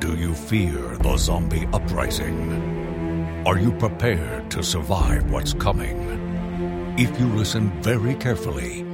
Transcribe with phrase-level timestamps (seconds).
[0.00, 3.42] Do you fear the zombie uprising?
[3.44, 6.94] Are you prepared to survive what's coming?
[6.96, 8.86] If you listen very carefully,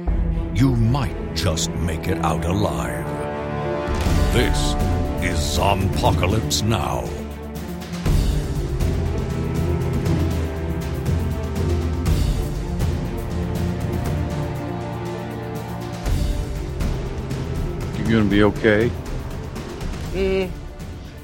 [0.55, 3.05] you might just make it out alive.
[4.33, 4.73] This
[5.23, 7.03] is Zompocalypse Now.
[17.99, 18.91] You gonna be okay?
[20.13, 20.49] Mm,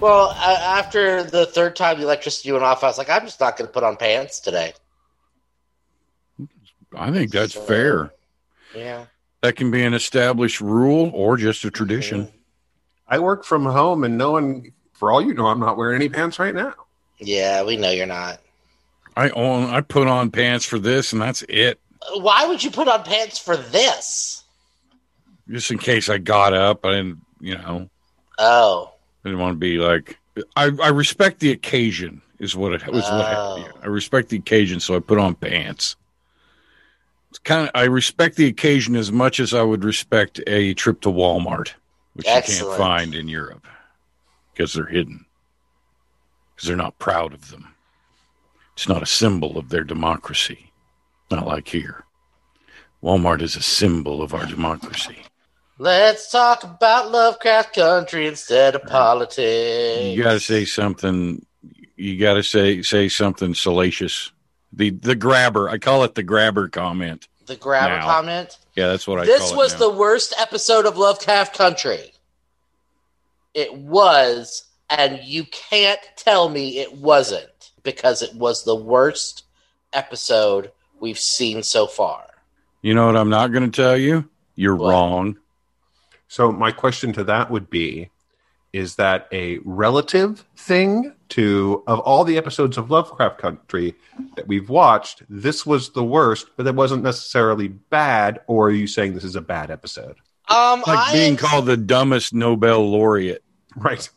[0.02, 3.40] well, uh, after the third time the electricity went off, I was like, I'm just
[3.40, 4.74] not going to put on pants today.
[6.96, 8.12] I think that's So- fair.
[8.76, 9.06] Yeah.
[9.42, 12.32] That can be an established rule or just a tradition.
[13.08, 16.10] I work from home, and no one, for all you know, I'm not wearing any
[16.10, 16.74] pants right now.
[17.18, 18.40] Yeah, we know you're not.
[19.18, 19.70] I own.
[19.70, 21.80] I put on pants for this, and that's it.
[22.14, 24.44] Why would you put on pants for this?
[25.50, 27.18] Just in case I got up, I didn't.
[27.40, 27.90] You know,
[28.38, 28.91] Oh.
[29.24, 30.18] I didn't want to be like.
[30.56, 32.22] I I respect the occasion.
[32.40, 33.04] Is what it was.
[33.04, 33.58] What Oh.
[33.58, 33.84] happened.
[33.84, 35.96] I respect the occasion, so I put on pants.
[37.30, 37.72] It's kind of.
[37.76, 41.74] I respect the occasion as much as I would respect a trip to Walmart,
[42.14, 43.68] which you can't find in Europe
[44.54, 45.26] because they're hidden.
[46.56, 47.68] Because they're not proud of them.
[48.74, 50.72] It's not a symbol of their democracy.
[51.30, 52.06] Not like here.
[53.04, 55.24] Walmart is a symbol of our democracy.
[55.86, 60.16] Let's talk about Lovecraft Country instead of politics.
[60.16, 61.44] You got to say something.
[61.96, 64.32] You got to say say something salacious.
[64.72, 65.70] The the grabber.
[65.70, 67.28] I call it the grabber comment.
[67.48, 68.06] the grabber now.
[68.06, 68.60] comment.
[68.76, 69.26] Yeah, that's what I.
[69.26, 72.14] this was the worst episode of Lovecraft Country.
[73.56, 79.46] It was, and you can't tell me it wasn't because it was the worst
[79.94, 82.24] episode we've seen so far.
[82.84, 84.30] You know what I'm not going to tell you?
[84.56, 84.92] You're What?
[84.92, 85.38] wrong.
[86.32, 88.10] So my question to that would be:
[88.72, 93.96] Is that a relative thing to of all the episodes of Lovecraft Country
[94.38, 95.24] that we've watched?
[95.28, 98.40] This was the worst, but it wasn't necessarily bad.
[98.48, 100.20] Or are you saying this is a bad episode?
[100.48, 103.44] Um, Like I being am, called the dumbest Nobel laureate.
[103.76, 104.10] Right.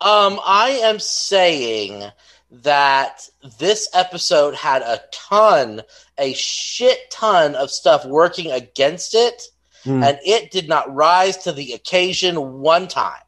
[0.00, 2.02] um, I am saying
[2.50, 3.28] that
[3.60, 5.82] this episode had a ton,
[6.18, 9.40] a shit ton of stuff working against it,
[9.84, 10.02] Hmm.
[10.02, 13.20] and it did not rise to the occasion one time.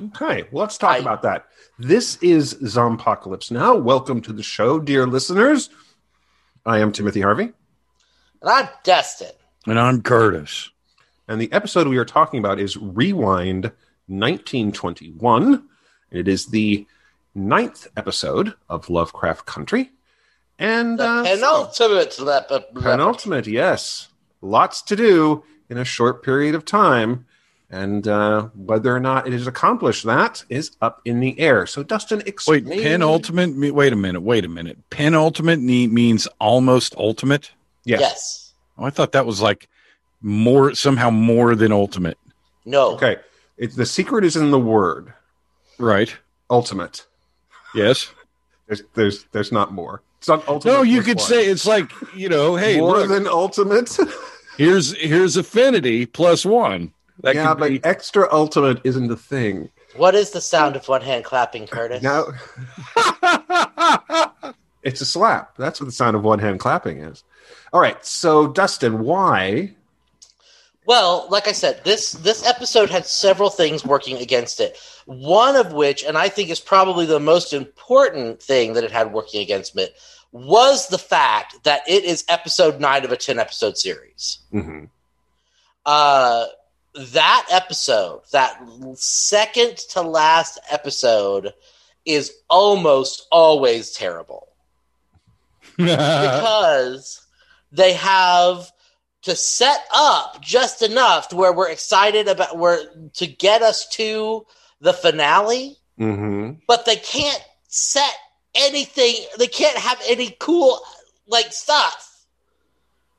[0.00, 1.46] Okay, well, let's talk I- about that.
[1.78, 3.74] This is Zompocalypse Now.
[3.74, 5.68] Welcome to the show, dear listeners.
[6.66, 7.52] I am Timothy Harvey,
[8.42, 9.32] And I'm Destin.
[9.66, 10.70] And I'm Curtis.
[11.28, 13.72] and the episode we are talking about is Rewind
[14.08, 15.68] 1921.
[16.10, 16.86] It is the
[17.34, 19.90] ninth episode of Lovecraft Country.
[20.58, 24.08] And The uh, penultimate lep- lep- penultimate, yes.
[24.42, 27.26] Lots to do in a short period of time.
[27.68, 31.66] And uh, whether or not it has accomplished that is up in the air.
[31.66, 32.64] So, Dustin, explain.
[32.64, 32.92] Wait, explain.
[32.92, 33.56] penultimate?
[33.56, 34.20] me- Wait a minute.
[34.20, 34.78] Wait a minute.
[34.90, 37.50] Penultimate ne- means almost ultimate.
[37.84, 38.00] Yes.
[38.00, 38.52] Yes.
[38.78, 39.68] Oh, I thought that was like
[40.22, 42.18] more somehow more than ultimate.
[42.64, 42.92] No.
[42.94, 43.16] Okay.
[43.58, 45.12] It's the secret is in the word
[45.78, 46.14] Right.
[46.50, 47.04] ultimate.
[47.74, 48.12] Yes.
[48.68, 50.02] There's there's there's not more.
[50.26, 50.72] It's not ultimate.
[50.72, 51.26] No, you could one.
[51.26, 53.96] say it's like you know, hey, more look, than ultimate.
[54.58, 56.92] here's here's affinity plus one.
[57.22, 57.84] That yeah, could but be.
[57.84, 59.70] extra ultimate isn't a thing.
[59.94, 62.02] What is the sound of one hand clapping, Curtis?
[62.02, 62.26] Now
[64.82, 65.56] it's a slap.
[65.58, 67.22] That's what the sound of one hand clapping is.
[67.72, 68.04] All right.
[68.04, 69.76] So Dustin, why?
[70.86, 74.76] Well, like I said, this this episode had several things working against it.
[75.04, 79.12] One of which, and I think is probably the most important thing that it had
[79.12, 79.94] working against it,
[80.32, 84.38] was the fact that it is episode nine of a ten episode series.
[84.52, 84.88] Mhm.
[85.84, 86.46] Uh,
[86.94, 88.60] that episode, that
[88.94, 91.52] second to last episode,
[92.04, 94.48] is almost always terrible.
[95.76, 97.20] because
[97.72, 98.70] they have
[99.22, 102.78] to set up just enough to where we're excited about where
[103.14, 104.46] to get us to
[104.80, 106.60] the finale, Mhm.
[106.66, 108.14] but they can't set
[108.56, 109.14] anything.
[109.38, 110.78] They can't have any cool
[111.26, 112.24] like stuff.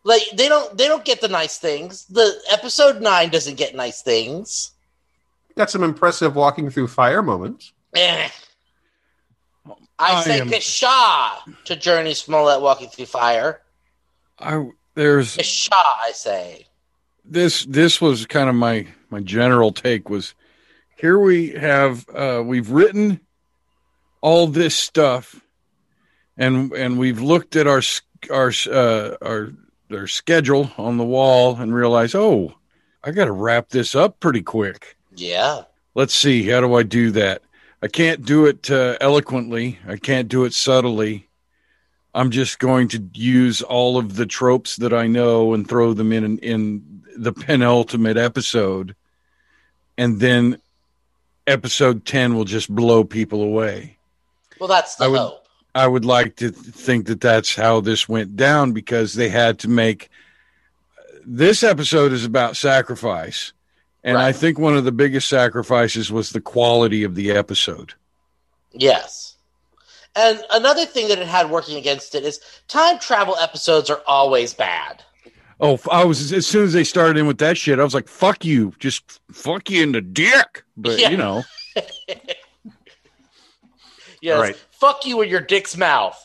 [0.04, 2.06] Like they don't they don't get the nice things.
[2.06, 4.72] The episode nine doesn't get nice things.
[5.58, 7.74] Got some impressive walking through fire moments.
[7.96, 8.30] Eh.
[9.66, 13.62] I, I say am- Pshaw to Jurnee Smollett walking through fire.
[14.40, 16.68] I, there's Pshaw, I say.
[17.26, 20.36] this this was kind of my my general take was
[20.96, 23.20] here we have uh we've written
[24.22, 25.42] all this stuff
[26.38, 27.82] and and we've looked at our
[28.32, 29.52] our uh our
[29.92, 32.54] our schedule on the wall and realized oh
[33.04, 35.64] i got to wrap this up pretty quick Yeah.
[35.96, 37.42] let's see, how do I do that?
[37.82, 39.78] I can't do it uh, eloquently.
[39.88, 41.28] I can't do it subtly.
[42.14, 46.12] I'm just going to use all of the tropes that I know and throw them
[46.12, 48.96] in in the penultimate episode,
[49.98, 50.60] and then
[51.46, 53.97] episode ten will just blow people away.
[54.60, 55.44] Well, that's the I would- hope.
[55.76, 59.68] I would like to think that that's how this went down because they had to
[59.70, 60.10] make
[61.24, 63.54] this episode is about sacrifice.
[64.04, 67.94] And I think one of the biggest sacrifices was the quality of the episode.
[68.72, 69.36] Yes.
[70.16, 74.54] And another thing that it had working against it is time travel episodes are always
[74.56, 75.04] bad.
[75.60, 78.08] Oh, I was as soon as they started in with that shit, I was like,
[78.08, 81.10] "Fuck you, just fuck you in the dick." But Yeah.
[81.10, 81.44] you know,
[84.22, 84.36] Yes.
[84.36, 84.56] All right.
[84.72, 86.24] Fuck you in your dick's mouth.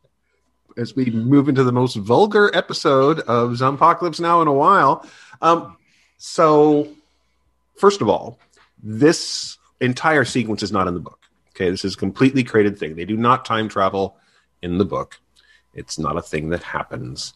[0.76, 5.06] as we move into the most vulgar episode of Zompocalypse Now in a while.
[5.42, 5.76] Um,
[6.16, 6.88] so,
[7.76, 8.38] first of all,
[8.82, 11.18] this entire sequence is not in the book.
[11.50, 12.96] Okay, this is a completely created thing.
[12.96, 14.16] They do not time travel
[14.62, 15.20] in the book.
[15.74, 17.34] It's not a thing that happens.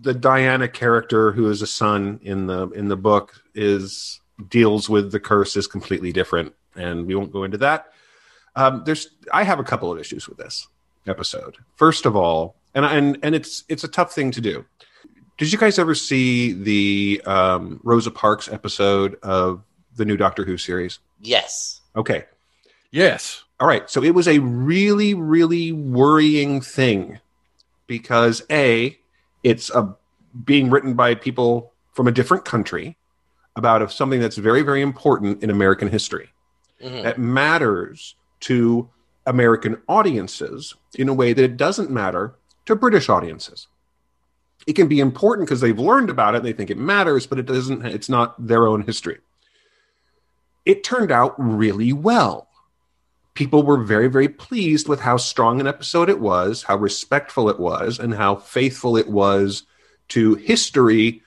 [0.00, 5.12] The Diana character, who is a son in the in the book, is deals with
[5.12, 7.92] the curse is completely different, and we won't go into that.
[8.56, 10.66] Um, there's, I have a couple of issues with this
[11.06, 11.56] episode.
[11.76, 14.64] First of all, and and and it's it's a tough thing to do.
[15.38, 19.62] Did you guys ever see the um, Rosa Parks episode of
[19.96, 20.98] the new Doctor Who series?
[21.20, 21.80] Yes.
[21.96, 22.24] Okay,
[22.92, 23.88] yes, all right.
[23.90, 27.18] So it was a really really worrying thing
[27.86, 28.96] because a
[29.42, 29.96] it's a
[30.44, 32.96] being written by people from a different country
[33.56, 36.30] about of something that's very very important in American history
[36.82, 37.02] Mhm.
[37.02, 38.90] that matters to
[39.26, 42.34] American audiences in a way that it doesn't matter
[42.66, 43.68] to British audiences.
[44.66, 47.38] It can be important because they've learned about it and they think it matters, but
[47.38, 49.18] it doesn't it's not their own history.
[50.64, 52.48] It turned out really well.
[53.34, 57.58] People were very, very pleased with how strong an episode it was, how respectful it
[57.58, 59.64] was, and how faithful it was
[60.08, 61.22] to history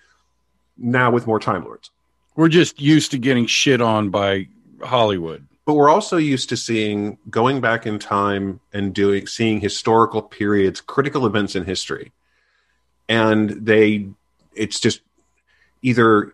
[0.78, 1.90] now with more Time Lords.
[2.36, 4.48] we're just used to getting shit on by
[4.82, 5.48] Hollywood.
[5.66, 10.82] But we're also used to seeing going back in time and doing seeing historical periods
[10.82, 12.12] critical events in history.
[13.08, 14.10] And they
[14.56, 15.02] it's just
[15.82, 16.34] either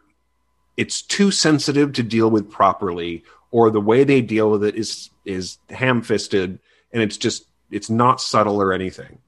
[0.77, 5.09] it's too sensitive to deal with properly or the way they deal with it is
[5.25, 6.59] is ham-fisted
[6.91, 9.19] and it's just it's not subtle or anything.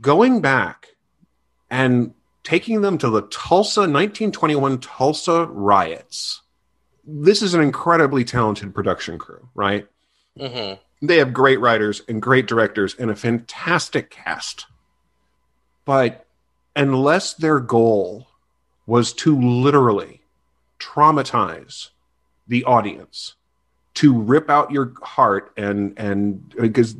[0.00, 0.86] Going back
[1.68, 6.40] and taking them to the Tulsa 1921 Tulsa riots
[7.04, 9.86] this is an incredibly talented production crew, right?
[10.38, 14.66] hmm They have great writers and great directors and a fantastic cast.
[15.84, 16.26] But
[16.76, 18.28] unless their goal
[18.86, 20.22] was to literally
[20.78, 21.88] traumatize
[22.48, 23.34] the audience,
[23.94, 26.96] to rip out your heart and and because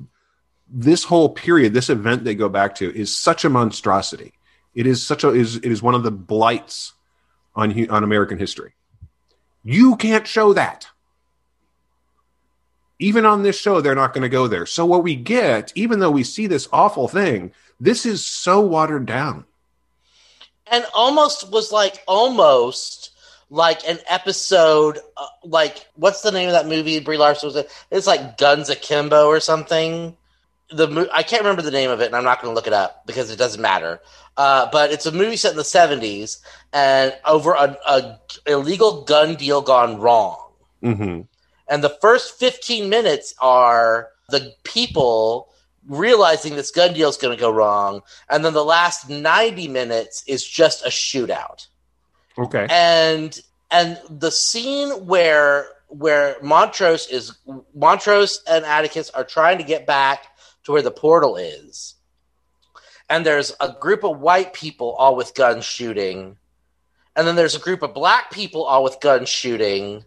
[0.68, 4.32] this whole period, this event they go back to is such a monstrosity.
[4.74, 6.92] It is such a is it is one of the blights
[7.54, 8.74] on on American history.
[9.62, 10.88] You can't show that.
[12.98, 14.66] Even on this show, they're not going to go there.
[14.66, 19.06] So, what we get, even though we see this awful thing, this is so watered
[19.06, 19.44] down.
[20.66, 23.10] And almost was like almost
[23.48, 27.64] like an episode, uh, like what's the name of that movie Brie Larson was in?
[27.90, 30.16] It's like Guns Akimbo or something.
[30.72, 32.72] The I can't remember the name of it, and I'm not going to look it
[32.72, 34.00] up because it doesn't matter.
[34.36, 36.38] Uh, but it's a movie set in the 70s,
[36.72, 40.50] and over a, a illegal gun deal gone wrong.
[40.82, 41.22] Mm-hmm.
[41.68, 45.50] And the first 15 minutes are the people
[45.86, 48.02] realizing this gun deal is going to go wrong.
[48.28, 51.66] And then the last 90 minutes is just a shootout.
[52.38, 52.66] Okay.
[52.70, 53.38] And
[53.70, 57.36] and the scene where where Montrose is
[57.74, 60.26] Montrose and Atticus are trying to get back
[60.64, 61.94] to where the portal is.
[63.08, 66.36] And there's a group of white people all with guns shooting.
[67.16, 70.04] And then there's a group of black people all with guns shooting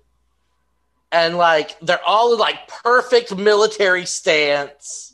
[1.11, 5.13] and like they're all in like perfect military stance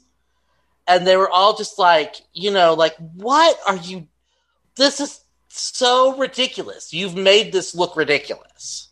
[0.88, 4.08] and they were all just like you know like what are you
[4.76, 5.20] this is
[5.50, 8.90] so ridiculous you've made this look ridiculous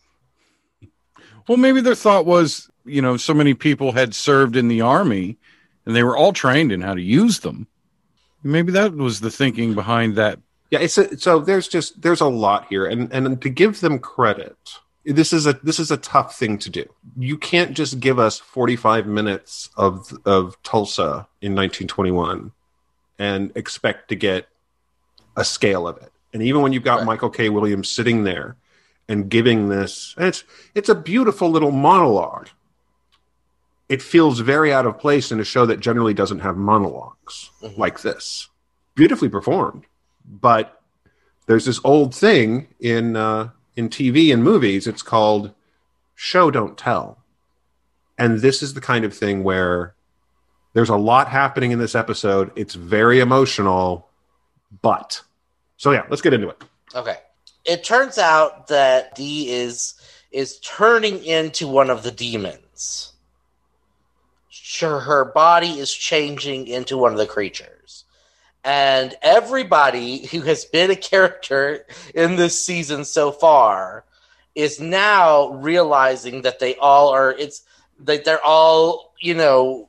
[1.47, 5.37] Well, maybe their thought was, you know, so many people had served in the army
[5.87, 7.65] and they were all trained in how to use them.
[8.43, 10.37] Maybe that was the thinking behind that.
[10.69, 13.97] Yeah, it's a, so there's just there's a lot here, and and to give them
[13.97, 14.57] credit,
[15.05, 16.85] this is a this is a tough thing to do.
[17.17, 22.51] You can't just give us 45 minutes of of Tulsa in 1921
[23.17, 24.49] and expect to get
[25.37, 26.11] a scale of it.
[26.33, 27.05] And even when you've got Right.
[27.05, 27.47] Michael K.
[27.47, 28.57] Williams sitting there
[29.07, 30.43] and giving this and it's
[30.75, 32.49] it's a beautiful little monologue
[33.89, 37.77] it feels very out of place in a show that generally doesn't have monologues Mhm.
[37.77, 38.49] like this
[38.95, 39.85] beautifully performed
[40.25, 40.81] but
[41.45, 45.53] there's this old thing in uh, in tv and movies it's called
[46.15, 47.19] show don't tell
[48.17, 49.93] and this is the kind of thing where
[50.73, 54.09] there's a lot happening in this episode it's very emotional
[54.81, 55.21] but
[55.77, 56.61] so yeah let's get into it
[56.95, 57.17] Okay.
[57.65, 59.93] It turns out that D is
[60.31, 63.11] is turning into one of the demons.
[64.69, 68.03] Sure, her body is changing into one of the creatures.
[68.65, 74.03] And everybody who has been a character in this season so far
[74.55, 77.63] is now realizing that they all are it's
[78.01, 79.87] that they're all, you know,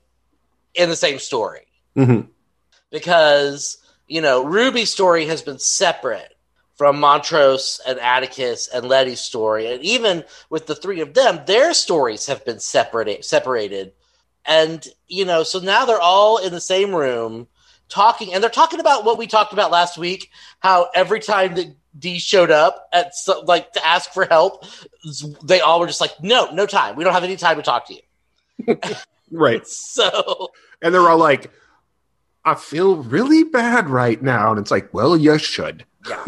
[0.76, 1.66] in the same story
[1.96, 2.20] hmm
[2.92, 6.36] because you know Ruby's story has been separate
[6.76, 11.74] from Montrose and Atticus and Letty's story, and even with the three of them, their
[11.74, 13.24] stories have been separated.
[13.24, 13.92] Separated,
[14.48, 17.46] and you know, so now they're all in the same room
[17.88, 20.30] talking, and they're talking about what we talked about last week.
[20.60, 24.64] How every time that Dee showed up at so, like to ask for help,
[25.44, 26.96] they all were just like, "No, no time.
[26.96, 28.76] We don't have any time to talk to you."
[29.30, 30.50] right So
[30.82, 31.50] and they're all like
[32.44, 36.24] i feel really bad right now and it's like well you should Yeah.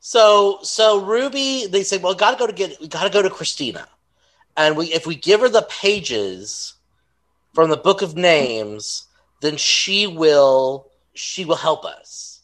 [0.00, 3.86] So so Ruby, they say, well, gotta go to get we gotta go to Christina.
[4.56, 6.74] And we if we give her the pages
[7.58, 9.08] from the book of names,
[9.40, 12.40] then she will she will help us.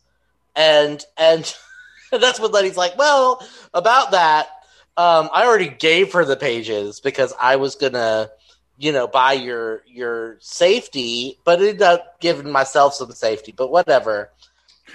[0.56, 1.54] And and
[2.10, 3.40] that's what Letty's like, well,
[3.72, 4.48] about that,
[4.96, 8.30] um, I already gave her the pages because I was gonna,
[8.76, 13.70] you know, buy your your safety, but it ended up giving myself some safety, but
[13.70, 14.32] whatever.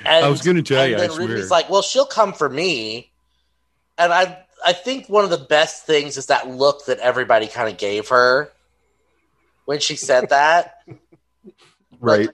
[0.05, 1.29] And, I was gonna tell you, I then swear.
[1.29, 3.09] Ruby's like, well, she'll come for me.
[3.97, 7.71] And I I think one of the best things is that look that everybody kind
[7.71, 8.51] of gave her
[9.69, 10.77] when she said that.
[11.99, 12.27] right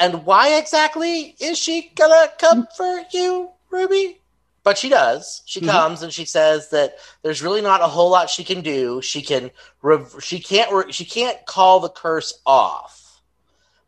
[0.00, 4.20] And why exactly is she gonna come for you, Ruby?
[4.64, 5.42] But she does.
[5.44, 5.70] She Mhm.
[5.70, 9.00] comes and she says that there's really not a whole lot she can do.
[9.00, 13.20] She can, rev- she can't, re- she can't call the curse off,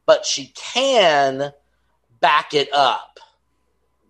[0.04, 1.52] but she can
[2.20, 3.18] back it up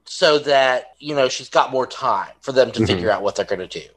[0.05, 2.87] so that you know she's got more time for them to Mhm.
[2.87, 3.88] figure out what they're going to do.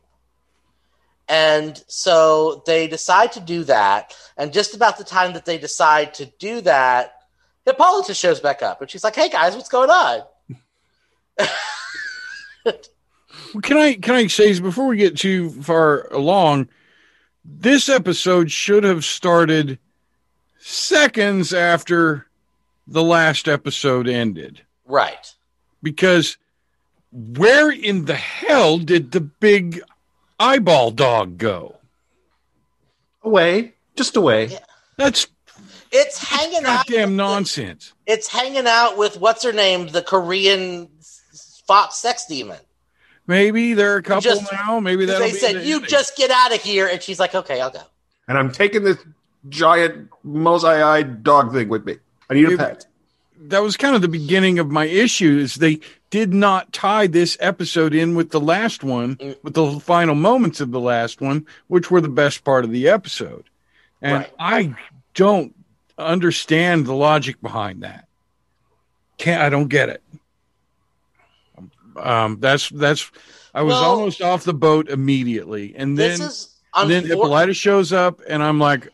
[1.29, 4.15] And so they decide to do that.
[4.35, 7.13] And just about the time that they decide to do that,
[7.65, 10.21] Hippolyta shows back up and she's like, Hey guys, what's going on?
[13.63, 16.69] Can I can I say before we get too far along?
[17.43, 19.79] This episode should have started
[20.59, 22.27] seconds after
[22.85, 25.33] the last episode ended Right.
[25.81, 26.37] because
[27.11, 29.81] where in the hell did the big
[30.39, 31.75] eyeball dog go?
[33.23, 34.59] away just away Yeah.
[34.97, 35.27] That's
[35.91, 36.85] It's hanging out.
[36.87, 37.93] goddamn nonsense.
[38.05, 40.87] It's hanging out with what's her name, the Korean
[41.67, 42.59] fox sex demon.
[43.27, 44.79] Maybe they're a couple just- now.
[44.79, 45.89] Maybe that'll They be said, the "You ending.
[45.89, 47.81] just get out of here," and she's like, "Okay, I'll go."
[48.27, 48.97] and i'm taking this
[49.49, 51.95] giant mosey-eyed dog thing with me
[52.29, 52.85] i need a pet
[53.41, 55.79] that was kind of the beginning of my issue is they
[56.09, 59.35] did not tie this episode in with the last one Mm.
[59.43, 62.87] with the final moments of the last one which were the best part of the
[62.89, 63.45] episode
[64.01, 64.33] and Right.
[64.39, 64.75] i
[65.13, 65.55] don't
[65.97, 68.07] understand the logic behind that
[69.17, 70.03] can't i don't get it
[71.97, 73.11] um that's that's
[73.53, 76.19] i was Well- almost off the boat immediately and then
[76.75, 78.89] and then Hippolyta shows up, and I'm like,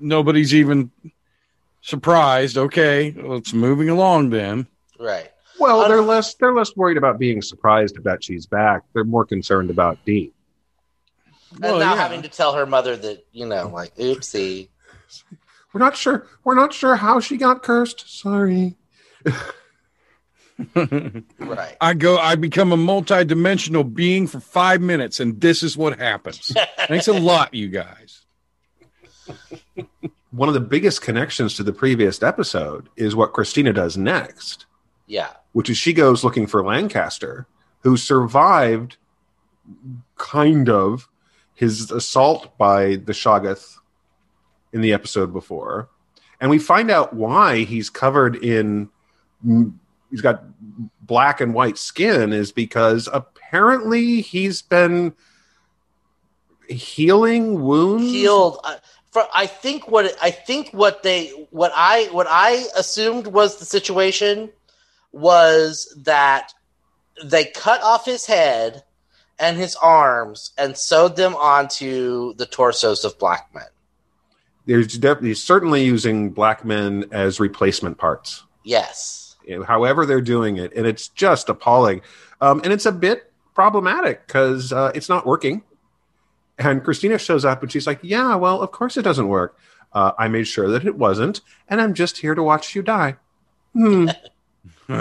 [0.00, 0.90] nobody's even
[1.82, 2.56] surprised.
[2.56, 4.66] Okay, let's moving along then.
[4.98, 5.30] right.
[5.60, 9.24] well Un- they're less they're less worried about being surprised that she's back they're more
[9.26, 10.32] concerned about dean
[11.52, 12.00] And Well, now yeah.
[12.00, 14.68] having to tell her mother that you know, like, oopsie.
[15.72, 18.76] we're not sure we're not sure how she got cursed sorry
[20.76, 21.76] Right.
[21.80, 26.52] I go, I become a multi-dimensional being for five minutes, and this is what happens.
[26.86, 28.24] Thanks a lot, you guys.
[30.32, 34.66] One of the biggest connections to the previous episode is what christina does next
[35.06, 35.30] Yeah.
[35.52, 37.46] which is she goes looking for Lancaster,
[37.80, 38.96] who survived
[40.16, 41.08] kind of
[41.54, 43.76] his assault by the Shoggoth
[44.72, 45.88] in the episode before.
[46.40, 48.88] And we find out why he's covered in,
[50.10, 50.42] he's got
[51.02, 55.14] black and white skin, is because apparently he's been
[56.68, 58.04] healing wounds.
[58.04, 58.58] healed.
[59.12, 63.66] For, I think what I think what they what I what I assumed was the
[63.66, 64.50] situation
[65.12, 66.54] was that
[67.22, 68.82] they cut off his head
[69.38, 73.64] and his arms and sewed them onto the torsos of black men.
[74.64, 78.44] There's definitely certainly using black men as replacement parts.
[78.64, 79.36] Yes.
[79.66, 82.00] However they're doing it, and it's just appalling.
[82.40, 85.62] Um, and it's a bit problematic because uh, it's not working.
[86.58, 89.58] And Christina shows up and she's like, "Yeah, well, of course it doesn't work.
[89.92, 93.16] Uh, I made sure that it wasn't, and I'm just here to watch you die."
[93.72, 94.08] Hmm.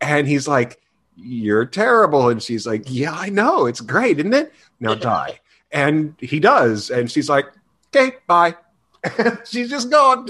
[0.00, 0.80] and he's like,
[1.16, 3.66] "You're terrible," and she's like, "Yeah, I know.
[3.66, 4.52] It's great, isn't it?
[4.80, 7.46] Now die." And he does, and she's like,
[7.94, 8.56] "Okay, bye."
[9.44, 10.28] she's just gone.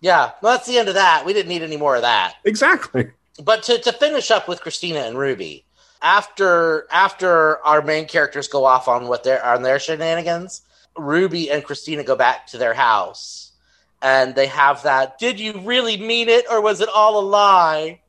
[0.00, 1.24] Yeah, well, that's the end of that.
[1.26, 2.34] We didn't need any more of that.
[2.44, 3.10] Exactly.
[3.42, 5.64] But to, to finish up with Christina and Ruby,
[6.02, 10.62] after after our main characters go off on what their on their shenanigans,
[10.96, 13.52] Ruby and Christina go back to their house
[14.00, 18.00] and they have that did you really mean it or was it all a lie?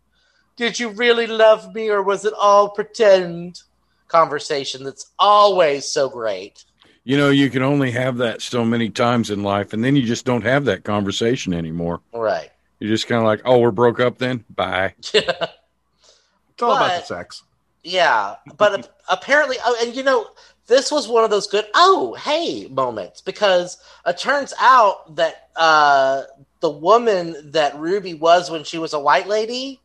[0.55, 3.61] Did you really love me or was it all pretend?
[4.07, 6.65] Conversation that's always so great.
[7.03, 10.01] you know, you can only have that so many times in life, and then you
[10.01, 12.01] just don't have that conversation anymore.
[12.11, 12.49] Right.
[12.79, 14.45] You're just kind of like, oh, we're broke up then?
[14.49, 14.95] Bye.
[15.03, 17.43] It's all about the sex.
[17.83, 20.27] Yeah, but apparently, oh, and you know,
[20.69, 26.23] this was one of those good oh hey moments because it turns out that uh,
[26.61, 29.81] the woman that Ruby was when she was a white lady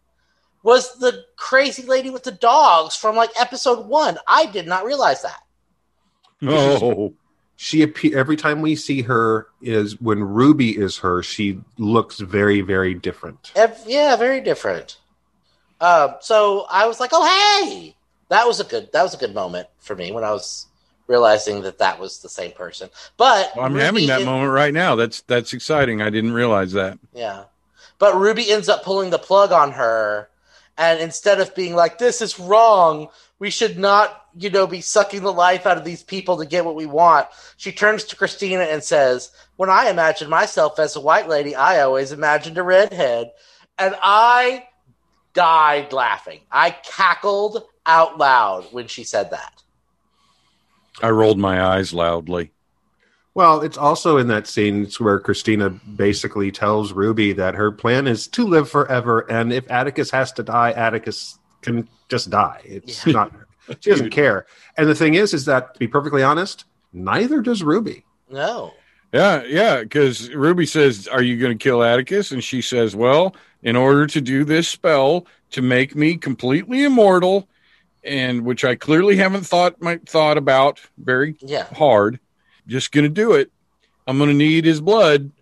[0.63, 4.19] was the crazy lady with the dogs from like episode one.
[4.27, 5.41] I did not realize that.
[6.43, 7.15] Oh,
[7.57, 11.23] she appear every time we see her is when Ruby is her.
[11.23, 13.53] She looks very very different.
[13.57, 14.99] Ev- yeah, very different.
[15.85, 17.95] Um, so I was like, oh hey,
[18.31, 20.67] that was a good that was a good moment for me when I was
[21.09, 22.89] realizing that that was the same person.
[23.19, 24.97] But I'm Ruby having that is- moment right now.
[24.97, 26.01] That's that's exciting.
[26.01, 26.99] I didn't realize that.
[27.13, 27.45] Yeah.
[27.99, 30.31] But Ruby ends up pulling the plug on her.
[30.77, 33.07] And instead of being like, this is wrong,
[33.39, 36.65] we should not, you know, be sucking the life out of these people to get
[36.65, 41.01] what we want, she turns to Christina and says, When I imagined myself as a
[41.01, 43.31] white lady, I always imagined a redhead.
[43.79, 44.67] And I
[45.35, 46.41] died laughing.
[46.51, 49.63] I cackled out loud when she said that.
[51.03, 52.53] I rolled my eyes loudly.
[53.35, 58.29] Well, it's also in that scene where Christina basically tells Ruby that her plan is
[58.29, 62.61] to live forever, and if Atticus has to die, Atticus can just die.
[62.65, 63.13] It's Yeah.
[63.13, 63.33] not.
[63.81, 64.47] She doesn't care.
[64.77, 68.05] And the thing is, is that to be perfectly honest, neither does Ruby.
[68.31, 68.73] No.
[69.13, 72.31] Yeah, yeah, because Ruby says, Are you going to kill Atticus?
[72.31, 77.49] And she says, Well, in order to do this spell to make me completely immortal,
[78.05, 81.65] and which I clearly haven't thought my thought about very Yeah.
[81.75, 82.21] hard,
[82.69, 83.51] just going to do it.
[84.07, 85.33] I'm going to need his blood,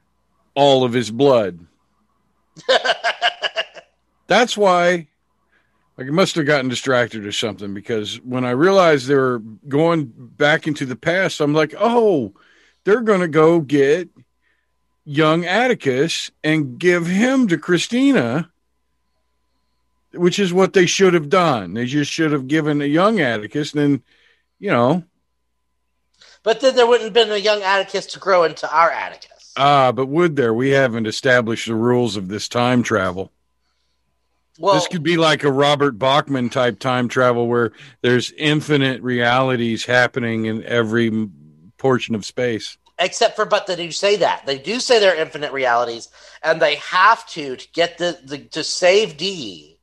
[0.55, 1.67] all of his blood.
[4.29, 5.09] That's why
[5.99, 10.67] I must have gotten distracted or something because when I realized they were going back
[10.67, 12.33] into the past, I'm like, oh,
[12.85, 14.09] they're going to go get
[15.05, 18.51] young Atticus and give him to Christina,
[20.12, 21.75] which is what they should have done.
[21.75, 24.03] They just should have given a young Atticus, and then,
[24.59, 25.05] you know,
[26.43, 29.53] but then there wouldn't have been a young Atticus to grow into our Atticus.
[29.57, 30.53] ah, but would there?
[30.53, 33.31] We haven't established the rules of this time travel.
[34.59, 39.85] well, this could be like a Robert Bachman type time travel where there's infinite realities
[39.85, 41.29] happening in every
[41.79, 42.77] portion of space.
[43.03, 44.47] Except for but they do say that.
[44.47, 46.09] They do say they're infinite realities
[46.43, 49.79] and they have to to get the, the to save d.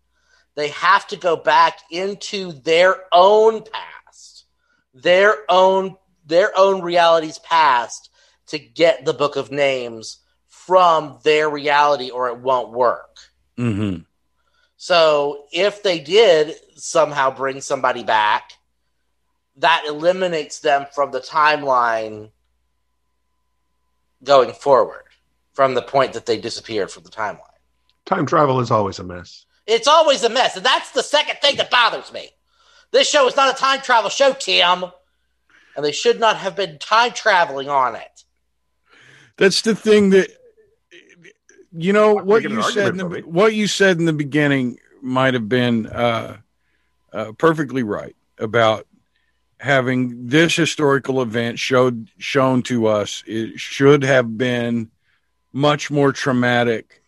[0.55, 4.45] They have to go back into their own past
[4.93, 8.09] their own their own realities past
[8.47, 13.05] to get the book of names from their reality or it won't work.
[13.57, 14.03] Mm-hmm.
[14.77, 18.53] so if they did somehow bring somebody back
[19.57, 22.31] that eliminates them from the timeline
[24.23, 25.03] going forward
[25.53, 27.43] from the point that they disappeared from the timeline.
[28.05, 29.45] Time travel is always a mess.
[29.67, 32.29] It's always a mess, and that's the second thing that bothers me.
[32.91, 34.85] This show is not a time travel show, Tim,
[35.75, 38.23] and they should not have been time traveling on it.
[39.37, 40.29] That's the thing that
[41.71, 42.89] you know what you said.
[42.89, 46.37] In the, what you said in the beginning might have been uh,
[47.13, 48.87] uh, perfectly right about
[49.59, 53.23] having this historical event showed shown to us.
[53.27, 54.89] It should have been
[55.51, 57.01] much more traumatic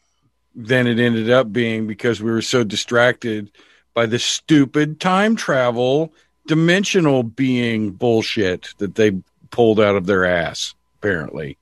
[0.56, 3.52] than it ended up being because we were so distracted
[3.94, 6.14] by the stupid time travel
[6.48, 9.12] dimensional being bullshit that they
[9.52, 11.58] pulled out of their ass apparently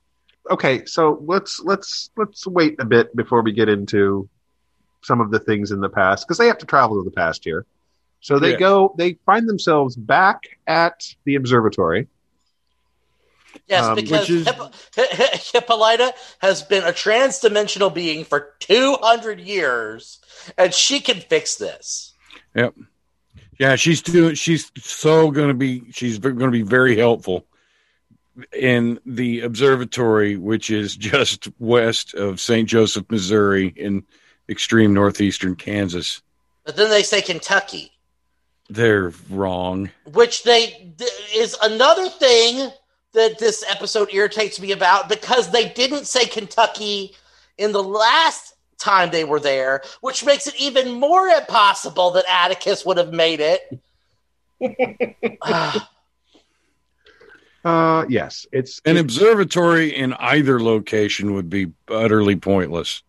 [0.50, 4.28] Okay, so let's let's let's wait a bit before we get into
[5.02, 7.44] some of the things in the past because they have to travel to the past
[7.44, 7.66] here.
[8.20, 8.58] So they Yeah.
[8.58, 12.06] go, they find themselves back at the observatory.
[13.66, 14.70] Yes, Um, because which is- Hippo-
[15.52, 20.18] Hippolyta has been a trans-dimensional being for 200 years,
[20.56, 22.12] and she can fix this.
[22.54, 22.74] Yep.
[23.58, 24.34] Yeah, she's doing.
[24.36, 25.82] She's so going to be.
[25.92, 27.46] She's going to be very helpful
[28.56, 32.68] in the observatory, which is just west of St.
[32.68, 34.04] Joseph, Missouri, in
[34.48, 36.22] extreme northeastern Kansas.
[36.64, 37.92] But then they say Kentucky,
[38.70, 39.90] They're wrong.
[40.12, 42.70] which they th- is another thing
[43.12, 47.14] that this episode irritates me about because they didn't say Kentucky
[47.58, 52.86] in the last time they were there, which makes it even more impossible that Atticus
[52.86, 53.80] would have made it.
[57.62, 63.02] Uh, yes, it's An it- observatory in either location would be utterly pointless.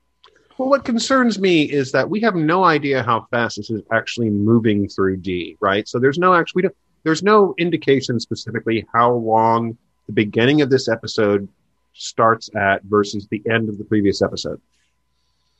[0.62, 0.70] Well.
[0.70, 4.88] What concerns me is that we have no idea how fast this is actually moving
[4.88, 5.58] through D.
[5.60, 6.64] Right, so there's no actually
[7.04, 11.48] there's no indication specifically how long the beginning of this episode
[11.94, 14.62] starts at versus the end of the previous episode.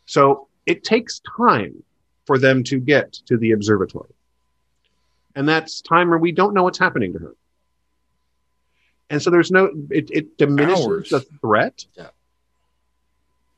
[0.06, 1.84] So it takes time
[2.26, 4.10] for them to get to the observatory.
[5.36, 7.36] And that's time where we don't know what's happening to her.
[9.10, 11.10] And so there's no, it, it diminishes Hours.
[11.10, 12.10] the threat Yeah.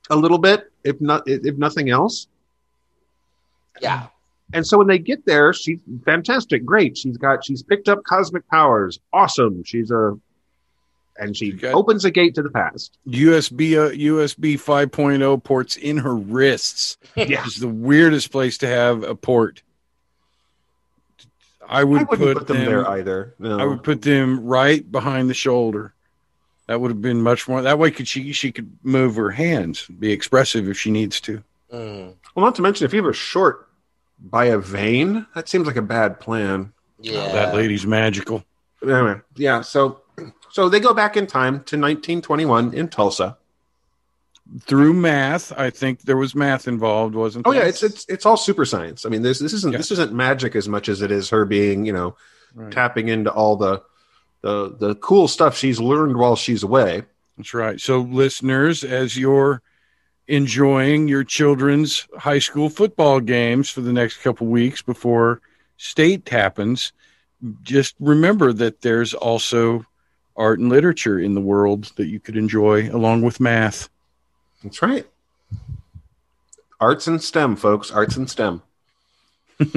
[0.10, 2.28] a little bit, if not, if nothing else.
[3.82, 4.08] yeah.
[4.54, 6.96] And so when they get there, she's fantastic, great.
[6.96, 9.64] She's got, she's picked up cosmic powers, awesome.
[9.64, 10.16] She's a,
[11.18, 12.98] and she She opens a gate to the past.
[13.08, 16.98] USB uh, USB 5.0 ports in her wrists.
[17.16, 17.44] Yeah.
[17.46, 19.62] It's the weirdest place to have a port.
[21.68, 23.36] I would I wouldn't put, put, them, there either.
[23.40, 23.58] No.
[23.60, 25.94] I would put them right behind the shoulder.
[26.68, 27.62] That would have been much more.
[27.62, 31.44] That way, could she she could move her hands, be expressive if she needs to.
[31.74, 33.68] Mm, Well, not to mention, if you have a short
[34.20, 36.72] by a vein, that seems like a bad plan.
[37.00, 37.28] yeah.
[37.34, 38.44] That lady's magical.
[38.82, 39.62] Anyway, yeah.
[39.62, 40.02] So,
[40.52, 43.38] so they go back in time to 1921 in Tulsa.
[44.62, 47.64] Through math, I think there was math involved, wasn't Oh there?
[47.64, 49.06] yeah, it's it's it's all super science.
[49.06, 49.78] I mean, this this isn't Yeah.
[49.78, 52.16] this isn't magic as much as it is her being, you know,
[52.54, 52.72] Right.
[52.72, 53.82] tapping into all the
[54.44, 57.04] the the cool stuff she's learned while she's away.
[57.38, 57.82] That's right.
[57.82, 59.62] So, listeners, as you're
[60.28, 65.42] enjoying your children's high school football games for the next couple weeks before
[65.78, 66.94] state happens,
[67.64, 69.86] just remember that there's also
[70.38, 73.90] art and literature in the world that you could enjoy along with math.
[74.64, 75.08] That's right.
[76.80, 77.92] Arts and STEM, folks.
[77.92, 78.62] Arts and STEM.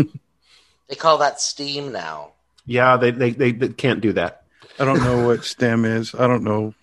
[0.88, 2.32] They call that Steam now.
[2.64, 4.44] Yeah, they they they, they can't do that.
[4.78, 6.14] I don't know what STEM is.
[6.14, 6.74] I don't know.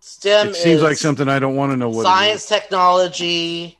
[0.00, 2.00] STEM It seems is like something I don't want to know what.
[2.00, 2.06] it is.
[2.06, 3.78] science, technology,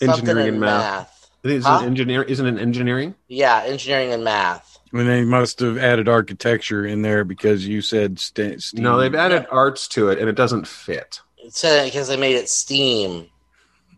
[0.00, 1.30] Engineering and math.
[1.42, 1.80] Isn't Huh?
[1.82, 2.22] it engineer?
[2.22, 3.14] Isn't it engineering?
[3.28, 4.78] Yeah, engineering and math.
[4.92, 8.82] I mean, they must have added architecture in there because you said st- STEAM.
[8.82, 11.20] No, they've added arts to it, and it doesn't fit.
[11.38, 13.28] It's because they made it Steam.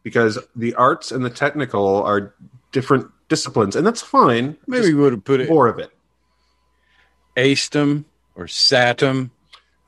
[0.02, 2.34] because the arts and the technical are
[2.72, 4.56] different disciplines, and that's fine.
[4.66, 5.90] Maybe we would have put Just it more of it.
[7.36, 8.04] ASTEM
[8.38, 9.30] or SATM.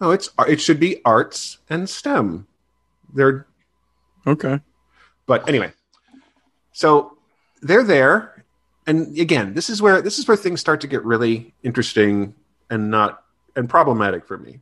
[0.01, 2.47] No, it's it should be arts and STEM.
[3.15, 3.47] They're
[4.27, 4.61] Okay.
[5.27, 5.73] but anyway,
[6.73, 7.17] so
[7.63, 8.45] they're there,
[8.87, 12.35] and again, this is where this is where things start to get really interesting
[12.69, 13.23] and not
[13.57, 14.61] and problematic for me.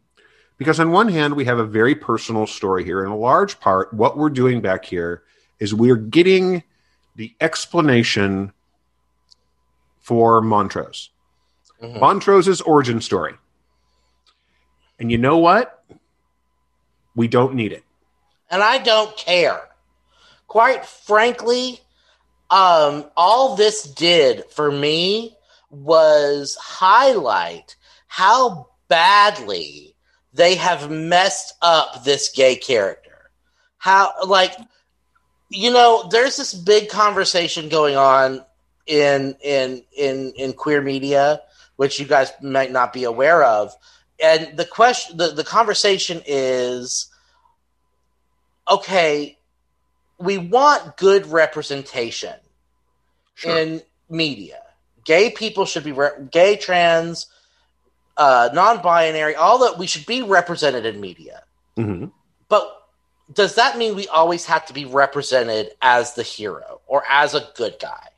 [0.59, 3.92] Because on one hand, we have a very personal story here, and a large part,
[3.94, 5.22] what we're doing back here
[5.61, 6.62] is we're getting
[7.16, 8.53] the explanation
[10.01, 11.11] for Montrose.
[11.83, 12.01] Mhm.
[12.01, 13.35] Montrose's origin story.
[14.98, 15.84] And you know what?
[17.14, 17.84] We don't need it.
[18.50, 19.61] and I don't care.
[20.46, 21.80] Quite frankly,
[22.50, 25.37] um, all this did for me
[25.70, 29.94] was highlight how badly
[30.32, 33.30] they have messed up this gay character.
[33.76, 34.54] How, like,
[35.50, 38.44] you know, there's this big conversation going on
[38.87, 41.42] in in in in queer media,
[41.76, 43.74] which you guys might not be aware of,
[44.20, 47.09] and the question, the, the conversation is
[48.68, 49.38] okay,
[50.18, 52.35] we want good representation
[53.44, 54.61] in media.
[55.04, 57.26] Gay people should be re- gay, trans,
[58.16, 59.37] uh, non-binary.
[59.37, 61.44] All that we should be represented in media.
[61.78, 62.11] Mhm.
[62.48, 62.74] But
[63.33, 67.48] does that mean we always have to be represented as the hero or as a
[67.54, 68.09] good guy?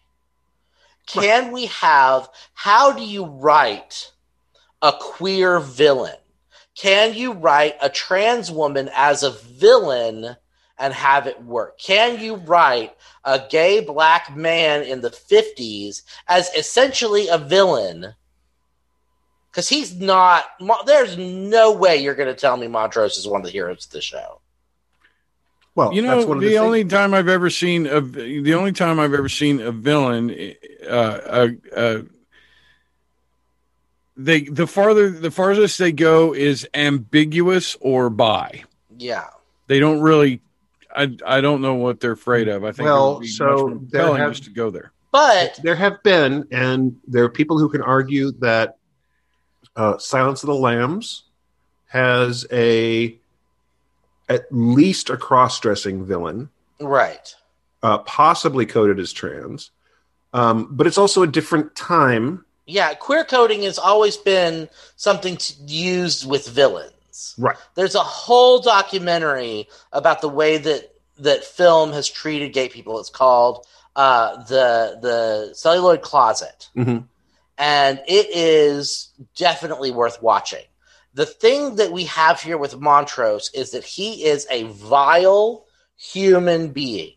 [1.06, 2.28] Can we have?
[2.54, 4.10] How do you write
[4.82, 6.16] a queer villain?
[6.76, 10.36] Can you write a trans woman as a villain
[10.78, 11.78] and have it work?
[11.78, 18.14] Can you write a gay black man in the 50s as essentially a villain?
[19.50, 20.44] Because he's not,
[20.86, 23.92] there's no way you're going to tell me Montrose is one of the heroes of
[23.92, 24.40] the show.
[25.74, 29.14] Well, you know, the, the only time I've ever seen a, the only time I've
[29.14, 31.98] ever seen a villain, uh, uh, uh,
[34.24, 38.64] they the farther the farthest they go is ambiguous or by.
[38.96, 39.26] Yeah,
[39.66, 40.42] they don't really.
[40.94, 42.64] I I don't know what they're afraid of.
[42.64, 44.92] I think well, so there have, just to go there.
[45.10, 48.76] But there have been, and there are people who can argue that
[49.74, 51.24] uh, Silence of the Lambs
[51.86, 53.16] has a
[54.28, 57.34] at least a cross-dressing villain, right?
[57.82, 59.70] Uh, possibly coded as trans,
[60.34, 62.44] um, but it's also a different time.
[62.70, 67.34] Yeah, queer coding has always been something used with villains.
[67.36, 67.56] Right.
[67.74, 72.98] There's a whole documentary about the way that that film has treated gay people.
[72.98, 76.98] It's called uh, the the Celluloid Closet, mm-hmm.
[77.58, 80.64] and it is definitely worth watching
[81.14, 86.68] the thing that we have here with Montrose is that he is a vile human
[86.68, 87.14] being,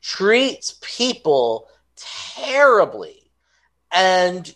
[0.00, 3.30] treats people terribly,
[3.92, 4.54] and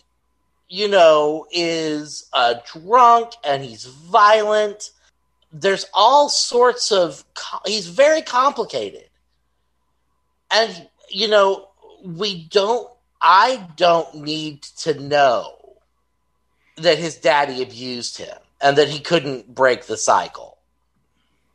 [0.68, 4.90] you know is a drunk and he's violent.
[5.52, 7.24] There's all sorts of.
[7.64, 9.08] He's very complicated,
[10.50, 11.68] and you know
[12.04, 12.88] we don't.
[13.20, 15.54] I don't need to know
[16.76, 20.58] that his daddy abused him and that he couldn't break the cycle.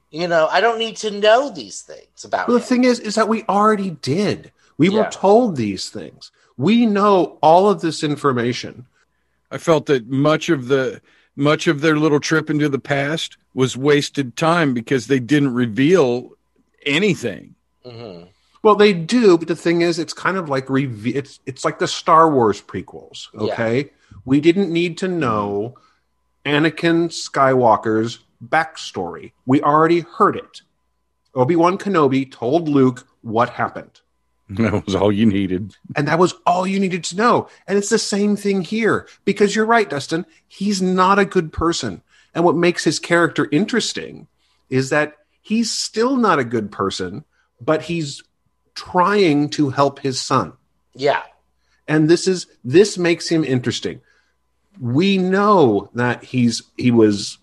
[0.10, 2.62] You know, I don't need to know these things about well, him.
[2.62, 4.52] The thing is, is that we already did.
[4.78, 5.02] We Yeah.
[5.02, 6.32] were told these things.
[6.58, 8.88] We know all of this information.
[9.52, 11.02] I felt that much of the
[11.36, 16.32] much of their little trip into the past was wasted time because they didn't reveal
[16.86, 17.56] anything.
[17.86, 18.28] Mhm.
[18.64, 21.80] Well, they do, but the thing is, it's kind of like reve- it's it's like
[21.80, 23.28] the Star Wars prequels.
[23.34, 23.54] Yeah.
[23.54, 23.92] Okay,
[24.26, 25.76] we didn't need to know
[26.46, 29.32] Anakin Skywalker's backstory.
[29.46, 30.62] We already heard it.
[31.34, 34.02] Obi Wan Kenobi told Luke what happened.
[34.58, 35.76] That was all you needed.
[35.96, 37.48] And that was all you needed to know.
[37.68, 40.26] And it's the same thing here because you're right, Dustin.
[40.48, 42.02] He's not a good person.
[42.34, 44.28] And what makes his character interesting
[44.70, 47.24] is that he's still not a good person,
[47.60, 48.24] but he's
[48.76, 50.54] trying to help his son.
[50.94, 51.24] Yeah.
[51.88, 54.02] And this is this makes him interesting.
[54.80, 57.38] We know that he's he was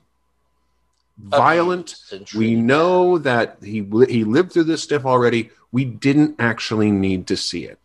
[1.18, 1.94] violent.
[2.11, 5.51] Abused and We know that he he lived through this stuff already.
[5.73, 7.79] We didn't actually need to see it.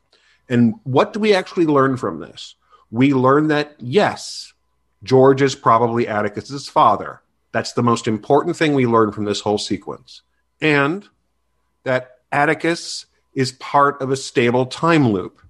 [0.50, 2.56] And what do we actually learn from this?
[2.92, 4.54] We learn that yes,
[5.04, 7.22] George is probably Atticus's father.
[7.52, 10.22] That's the most important thing we learn from this whole sequence.
[10.62, 11.08] And
[11.84, 15.42] that Atticus is part of a stable time loop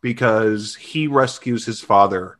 [0.00, 2.38] because he rescues his father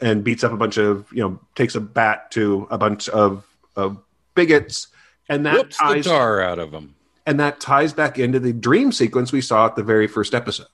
[0.00, 3.44] and beats up a bunch of, you know, takes a bat to a bunch of,
[3.76, 3.98] of
[4.34, 4.88] bigots
[5.28, 6.94] and that Whoops the tar out of them.
[7.30, 10.66] And that ties back into the dream sequence we saw at the very first episode.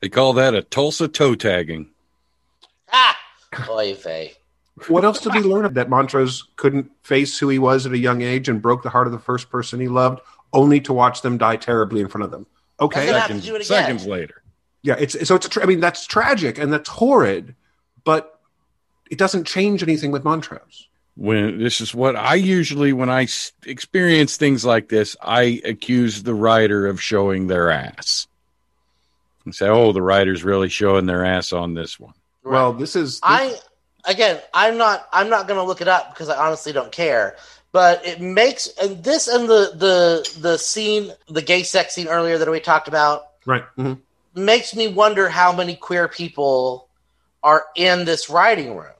[0.00, 1.90] They call that a Tulsa toe tagging.
[2.90, 3.14] Ah!
[3.68, 4.32] Oy vey.
[4.88, 5.74] What else did we learn?
[5.74, 9.06] That Montrose couldn't face who he was at a young age and broke the heart
[9.06, 10.20] of the first person he loved,
[10.54, 12.46] only to watch them die terribly in front of them.
[12.80, 13.66] Okay, That's have to Seconds, do it again.
[13.66, 14.42] seconds later.
[14.82, 15.46] yeah, it's so it's.
[15.46, 17.54] A tra- I mean, that's tragic and that's horrid,
[18.02, 18.40] but
[19.10, 20.88] it doesn't change anything with Montrose.
[21.16, 23.28] When this is what I usually when I
[23.66, 28.26] experience things like this, I accuse the writer of showing their ass.
[29.44, 33.20] And say, "Oh, the writer's really showing their ass on this one." Well, this is.
[33.22, 33.56] I
[34.04, 37.36] again, I'm not I'm not going to look it up because I honestly don't care.
[37.72, 42.38] But it makes and this and the the the scene, the gay sex scene earlier
[42.38, 43.64] that we talked about, right.
[43.76, 43.98] mhm.
[44.34, 46.88] makes me wonder how many queer people
[47.42, 48.92] are in this writing room.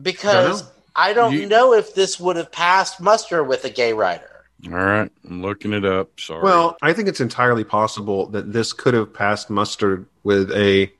[0.00, 0.73] Because Don't know.
[0.96, 4.30] I don't You- know if this would have passed muster with a gay writer.
[4.66, 6.18] All right, I'm looking it up.
[6.18, 6.42] Sorry.
[6.42, 10.90] Well, I think it's entirely possible that this could have passed muster with a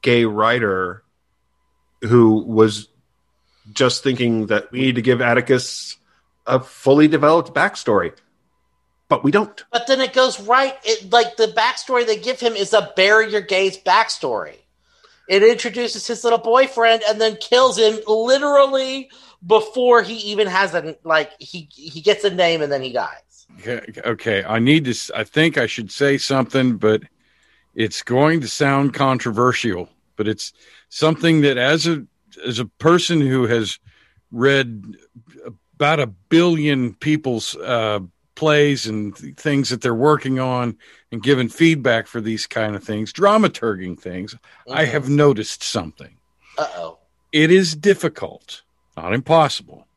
[0.00, 1.02] gay writer
[2.02, 2.88] who was
[3.72, 5.96] just thinking that we need to give Atticus
[6.46, 8.12] a fully developed backstory.
[9.08, 9.64] But we don't.
[9.70, 10.76] But then it goes right.
[10.84, 14.56] It like the backstory they give him is a bury your gays backstory.
[15.28, 19.10] It introduces his little boyfriend and then kills him literally
[19.46, 23.46] before he even has a like he he gets a name and then he dies.
[23.60, 24.94] okay, okay, I need to.
[25.14, 27.02] I think I should say something, but
[27.74, 29.88] it's going to sound controversial.
[30.16, 30.52] But it's
[30.88, 32.06] something that, as a
[32.46, 33.78] as a person who has
[34.30, 34.96] read
[35.74, 38.00] about a billion people's uh,
[38.36, 40.76] plays and th- things that they're working on
[41.10, 44.36] and giving feedback for these kind of things, dramaturging things,
[44.70, 44.90] I Mhm.
[44.90, 46.16] have noticed something.
[46.56, 46.98] Uh-oh.
[47.32, 48.62] It is difficult,
[48.96, 49.88] not impossible,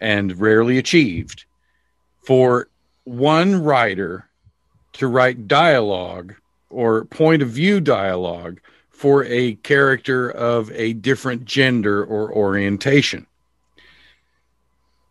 [0.00, 1.44] and rarely achieved
[2.24, 2.68] for
[3.04, 4.28] one writer
[4.94, 6.34] to write dialogue
[6.70, 8.58] or point of view dialogue
[8.90, 13.26] for a character of a different gender or orientation.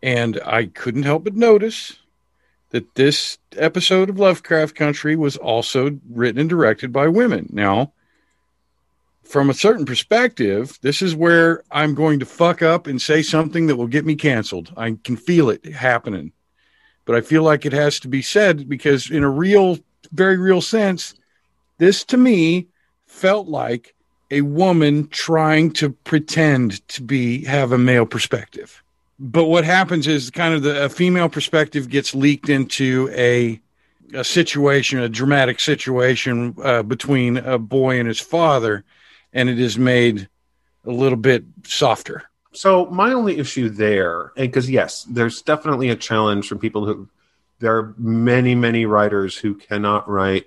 [0.02, 1.98] And I couldn't help but notice
[2.70, 7.48] that this episode of Lovecraft Country was also written and directed by women.
[7.52, 7.92] Now,
[9.22, 13.66] from a certain perspective, this is where I'm going to fuck up and say something
[13.66, 14.72] that will get me canceled.
[14.76, 16.32] I can feel it happening.
[17.04, 19.78] But I feel like it has to be said because, in a real,
[20.12, 21.14] very real sense,
[21.78, 22.68] this to me
[23.06, 23.94] felt like
[24.30, 28.82] a woman trying to pretend to be have a male perspective.
[29.18, 33.60] But what happens is kind of the female perspective gets leaked into a
[34.14, 38.84] a situation, a dramatic situation uh, between a boy and his father,
[39.32, 40.28] and it is made
[40.84, 42.22] a little bit softer.
[42.52, 47.08] So my only issue there, and because yes, there's definitely a challenge from people who
[47.58, 50.46] there are many, many writers who cannot write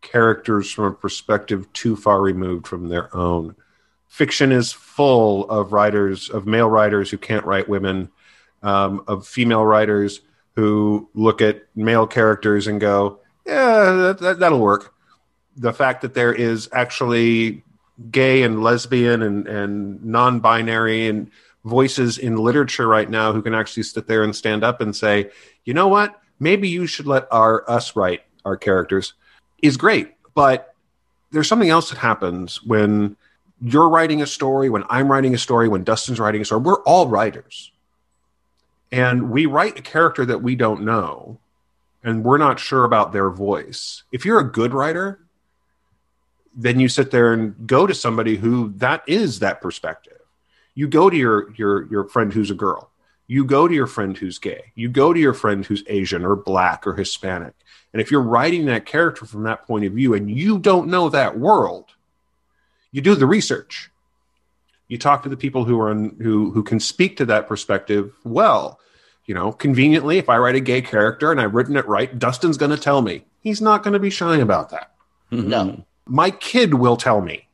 [0.00, 3.54] characters from a perspective too far removed from their own.
[4.10, 8.10] Fiction is full of writers, of male writers who can't write women,
[8.62, 10.20] um, of female writers
[10.56, 14.92] who look at male characters and go, "Yeah, that, that, that'll work."
[15.56, 17.62] The fact that there is actually
[18.10, 21.30] gay and lesbian and, and non-binary and
[21.64, 25.30] voices in literature right now who can actually sit there and stand up and say,
[25.64, 29.14] you know what, maybe you should let our us write our characters
[29.62, 30.14] is great.
[30.34, 30.74] But
[31.30, 33.16] there's something else that happens when
[33.62, 36.62] you're writing a story, when I'm writing a story, when Dustin's writing a story.
[36.62, 37.72] We're all writers.
[38.92, 41.38] And we write a character that we don't know
[42.02, 44.02] and we're not sure about their voice.
[44.10, 45.20] If you're a good writer,
[46.54, 50.18] then you sit there and go to somebody who that is that perspective.
[50.74, 52.90] You go to your your your friend who's a girl.
[53.26, 54.72] You go to your friend who's gay.
[54.74, 57.54] You go to your friend who's Asian or black or Hispanic.
[57.92, 61.08] And if you're writing that character from that point of view and you don't know
[61.10, 61.90] that world,
[62.92, 63.90] you do the research.
[64.88, 68.12] You talk to the people who are in, who who can speak to that perspective
[68.24, 68.80] well.
[69.26, 72.56] You know, conveniently, if I write a gay character and I've written it right, Dustin's
[72.56, 73.24] going to tell me.
[73.42, 74.90] He's not going to be shy about that
[75.30, 75.48] mm-hmm.
[75.48, 75.84] No.
[76.06, 77.46] my kid will tell me.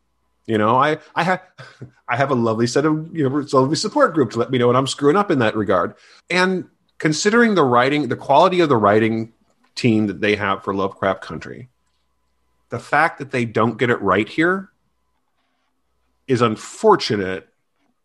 [0.47, 1.43] You know, I I have
[2.09, 4.69] I have a lovely set of you know lovely support group to let me know
[4.69, 5.95] when I'm screwing up in that regard.
[6.31, 6.69] And
[6.99, 9.33] considering the writing, the quality of the writing
[9.75, 11.69] team that they have for Lovecraft Country,
[12.71, 14.71] the fact that they don't get it right here
[16.29, 17.49] is unfortunate,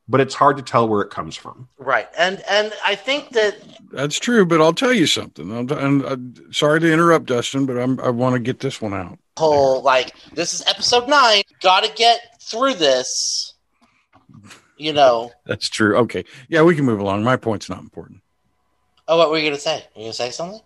[0.08, 1.68] but it's hard to tell where it comes from.
[1.78, 2.08] Right.
[2.18, 3.58] And and I think that
[3.92, 5.52] That's true, but I'll tell you something.
[5.52, 8.94] I'll, and uh, sorry to interrupt, Dustin, but I'm, I want to get this one
[8.94, 9.18] out.
[9.38, 13.54] whole like this is episode nine, gotta get through this.
[14.78, 15.32] You know.
[15.46, 15.96] That's true.
[15.98, 17.24] Okay, yeah, we can move along.
[17.24, 18.22] My point's not important.
[19.08, 19.86] Oh, what were you gonna say?
[19.96, 20.62] Were you gonna say something?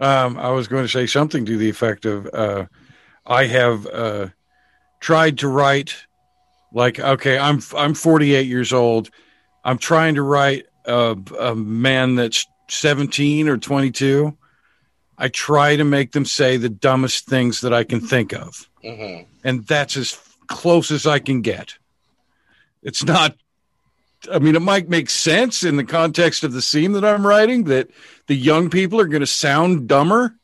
[0.00, 2.66] Um, I was going to say something to the effect of uh,
[3.26, 4.28] I have uh,
[5.00, 5.94] tried to write
[6.74, 9.08] like okay, I'm I'm 48 years old.
[9.64, 14.36] I'm trying to write a, a man that's 17 or 22.
[15.16, 19.20] I try to make them say the dumbest things that I can think of, hmm
[19.44, 21.74] and that's as close as I can get.
[22.82, 23.36] It's not.
[24.32, 27.64] I mean, it might make sense in the context of the scene that I'm writing
[27.64, 27.90] that
[28.26, 30.34] the young people are going to sound dumber,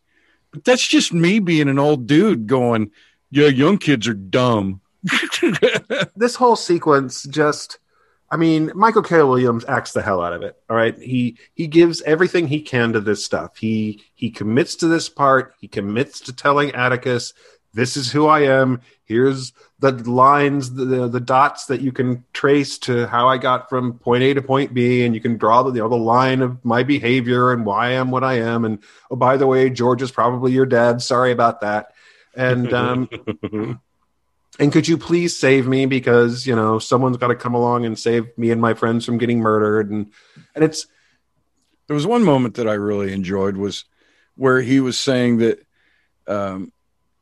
[0.52, 2.90] but that's just me being an old dude going,
[3.30, 4.82] "Yeah, young kids are dumb."
[6.16, 7.78] this whole sequence just
[8.32, 9.22] I mean, Michael K.
[9.22, 10.56] Williams acts the hell out of it.
[10.70, 10.96] All right.
[10.96, 13.56] He he gives everything he can to this stuff.
[13.56, 15.54] He he commits to this part.
[15.58, 17.34] He commits to telling Atticus,
[17.74, 18.82] this is who I am.
[19.04, 23.94] Here's the lines, the, the, dots that you can trace to how I got from
[23.94, 26.64] point A to point B, and you can draw the you know the line of
[26.64, 28.64] my behavior and why I am what I am.
[28.64, 28.78] And
[29.10, 31.02] oh, by the way, George is probably your dad.
[31.02, 31.92] Sorry about that.
[32.36, 33.08] And um,
[34.60, 37.98] and could you please save me because you know someone's got to come along and
[37.98, 40.12] save me and my friends from getting murdered and
[40.54, 40.86] and it's
[41.88, 43.84] There was one moment that I really enjoyed was
[44.36, 45.58] where he was saying that
[46.28, 46.72] um,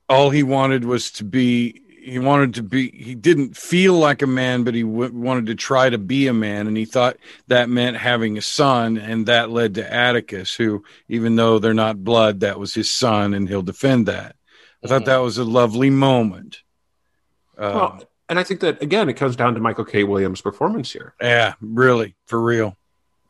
[0.09, 1.80] all he wanted was to be.
[2.03, 2.91] He wanted to be.
[2.91, 6.32] He didn't feel like a man, but he w- wanted to try to be a
[6.32, 7.16] man, and he thought
[7.49, 12.03] that meant having a son, and that led to Atticus, who, even though they're not
[12.05, 14.36] blood, that was his son, and he'll defend that.
[14.82, 15.07] I thought Mhm.
[15.07, 16.62] that was a lovely moment.
[17.59, 20.04] Uh, well, and I think that again it comes down to Michael K.
[20.04, 21.14] Williams' performance here.
[21.20, 22.76] yeah, really, for real.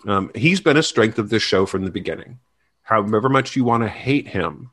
[0.07, 2.39] Um, he's been a strength of this show from the beginning.
[2.83, 4.71] However much you want to hate him,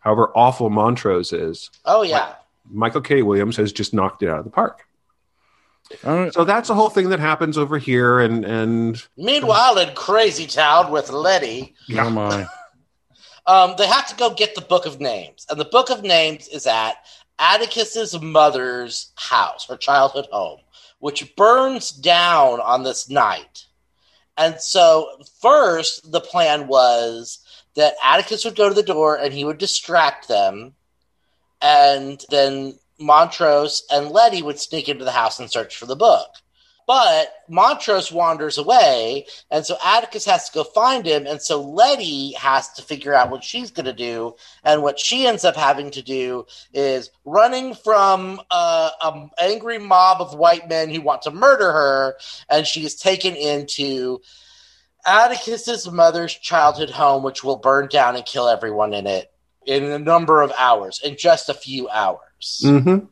[0.00, 2.34] however awful Montrose is, Oh yeah.
[2.70, 3.22] Michael K.
[3.22, 4.86] Williams has just knocked it out of the park.
[6.02, 10.90] So that's the whole thing that happens over here, and and Meanwhile, in Crazy Town
[10.90, 12.46] with Letty, oh my.
[13.46, 16.48] um, they have to go get the Book of Names, and the Book of Names
[16.48, 16.94] is at
[17.38, 20.60] Atticus's mother's house, her childhood home,
[20.98, 23.66] which burns down on this night.
[24.36, 27.38] And so, first, the plan was
[27.76, 30.74] that Atticus would go to the door and he would distract them,
[31.60, 36.28] and then Montrose and Letty would sneak into the house and search for the book.
[36.86, 42.32] But Montrose wanders away, and so Atticus has to go find him, and so Letty
[42.32, 44.34] has to figure out what she's going to do.
[44.64, 50.20] And what she ends up having to do is running from uh, an angry mob
[50.20, 52.16] of white men who want to murder her,
[52.50, 54.20] and she is taken into
[55.06, 59.30] Atticus's mother's childhood home, which will burn down and kill everyone in it
[59.66, 62.60] in a number of hours, in just a few hours.
[62.62, 63.08] Mhm.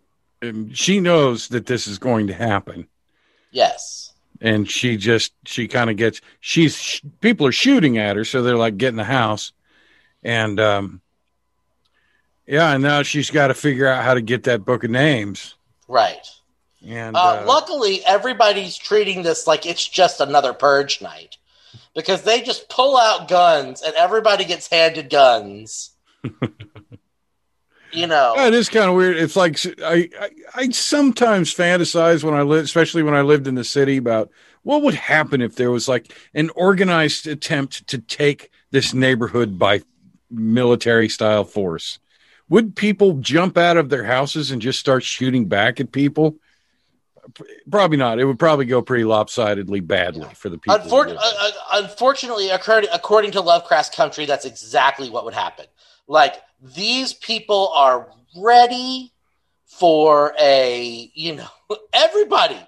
[0.74, 2.88] She knows that this is going to happen.
[3.52, 4.12] Yes.
[4.40, 8.42] and she just she kind of gets she's sh- people are shooting at her so
[8.42, 9.52] they're like get in the house
[10.24, 11.00] and um
[12.46, 15.54] yeah and now she's got to figure out how to get that book of names
[15.86, 16.26] Right.
[16.86, 21.36] and Uh, uh, luckily, everybody's treating this like it's just another purge night
[21.94, 25.90] because they just pull out guns and everybody gets handed guns.
[27.92, 29.16] you know, it is kind of weird.
[29.16, 33.54] It's like I, I i sometimes fantasize when i live especially when i lived in
[33.54, 34.30] the city about
[34.62, 39.82] what would happen if there was like an organized attempt to take this neighborhood by
[40.30, 41.98] military style force.
[42.48, 46.36] Would people jump out of their houses and just start shooting back at people?
[47.70, 48.18] Probably not.
[48.18, 52.90] It would probably go pretty lopsidedly badly for the people Unfor- uh, uh, unfortunately, according,
[52.92, 55.66] according to Lovecraft's country, that's exactly what would happen.
[56.08, 59.12] Like these people are ready
[59.66, 61.48] for a, you know,
[61.92, 62.58] everybody.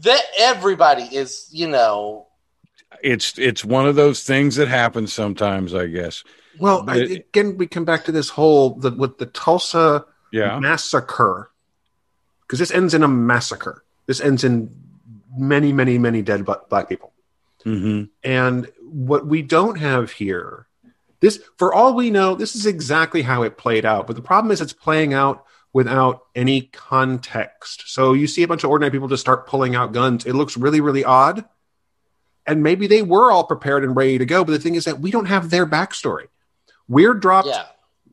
[0.00, 2.26] That everybody is, you know,
[3.02, 6.22] it's it's one of those things that happens sometimes i guess
[6.58, 10.06] well, I, But it- again, we come back to this whole the, with the Tulsa
[10.32, 11.50] yeah massacre
[12.42, 13.84] because this ends in a massacre.
[14.06, 14.70] This ends in
[15.36, 17.12] many, many, many dead black people.
[17.64, 20.68] hmm And what we don't have here,
[21.20, 24.06] this for all we know, this is exactly how it played out.
[24.06, 27.84] But the problem is, it's playing out without any context.
[27.86, 30.24] So you see a bunch of ordinary people just start pulling out guns.
[30.24, 31.44] It looks really, really odd.
[32.46, 34.44] And maybe they were all prepared and ready to go.
[34.44, 36.28] But the thing is that we don't have their backstory.
[36.88, 37.66] We're dropped yeah,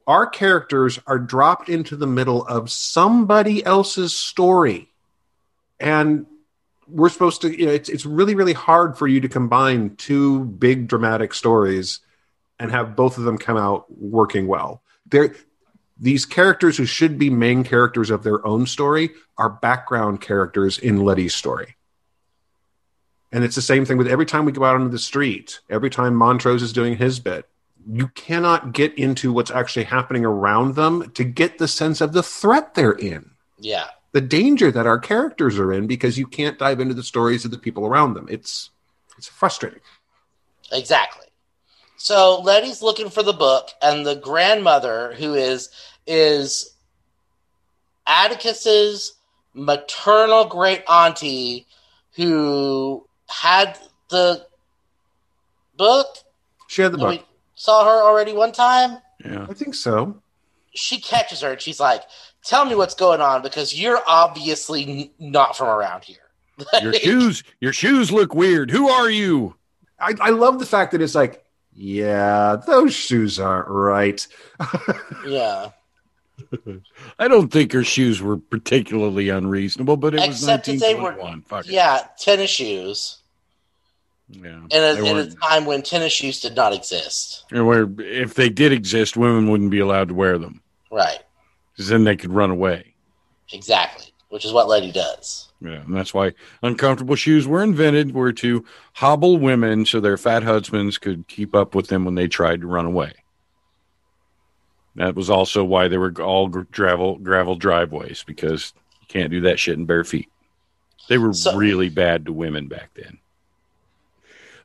[0.08, 4.90] our characters are dropped into the middle of somebody else's story
[5.80, 6.26] and
[6.88, 10.44] we're supposed to you know it's, it's really really hard for you to combine two
[10.46, 12.00] big dramatic stories
[12.60, 15.36] and have both of them come out working well They're,
[15.98, 21.02] these characters who should be main characters of their own story are background characters in
[21.02, 21.76] letty's story
[23.32, 25.90] and it's the same thing with every time we go out onto the street every
[25.90, 27.48] time montrose is doing his bit
[27.90, 32.24] you cannot get into what's actually happening around them to get the sense of the
[32.24, 33.88] threat they're in, yeah.
[34.12, 37.52] the danger that our characters are in, because you can't dive into the stories of
[37.52, 38.28] the people around them.
[38.30, 38.70] It's
[39.18, 39.82] it's frustrating.
[40.72, 41.28] Exactly.
[42.04, 45.70] So Letty's looking for the book, and the grandmother, who is
[46.06, 46.76] is
[48.06, 49.14] Atticus's
[49.54, 51.66] maternal great auntie,
[52.18, 53.80] who had
[54.10, 54.46] the
[55.78, 56.08] book.
[56.68, 57.26] She had the We book.
[57.56, 58.98] saw her already one time.
[59.24, 60.22] yeah I think so.
[60.76, 62.02] She catches her, and she's like,
[62.44, 66.18] "Tell me what's going on, because you're obviously n- not from around here."
[66.82, 69.56] your shoes your shoes look weird who are you
[70.00, 71.43] I, I love the fact that it's like,
[71.76, 74.26] yeah, those shoes aren't right.
[75.28, 75.70] yeah.
[77.20, 81.12] i don't think her shoes were particularly unreasonable but it was Except that they were,
[81.14, 81.72] 1921 Fuck it.
[81.72, 83.20] yeah, tennis shoes.
[84.30, 87.46] yeah in a, in a time when tennis shoes did not exist.
[87.52, 90.62] and where if they did exist women wouldn't be allowed to wear them
[90.92, 91.20] Right.
[91.72, 92.94] because then they could run away
[93.52, 94.08] Exactly.
[94.30, 95.50] Which is what Letty does.
[95.64, 100.44] Yeah, and that's why uncomfortable shoes were invented, were to hobble women so their fat
[100.44, 103.14] husbands could keep up with them when they tried to run away.
[104.96, 109.58] That was also why they were all gravel gravel driveways because you can't do that
[109.58, 110.30] shit in bare feet.
[111.08, 113.20] They were So- really bad to women back then.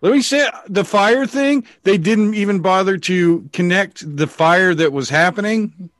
[0.01, 1.65] Let me say uh, the fire thing.
[1.83, 5.91] They didn't even bother to connect the fire that was happening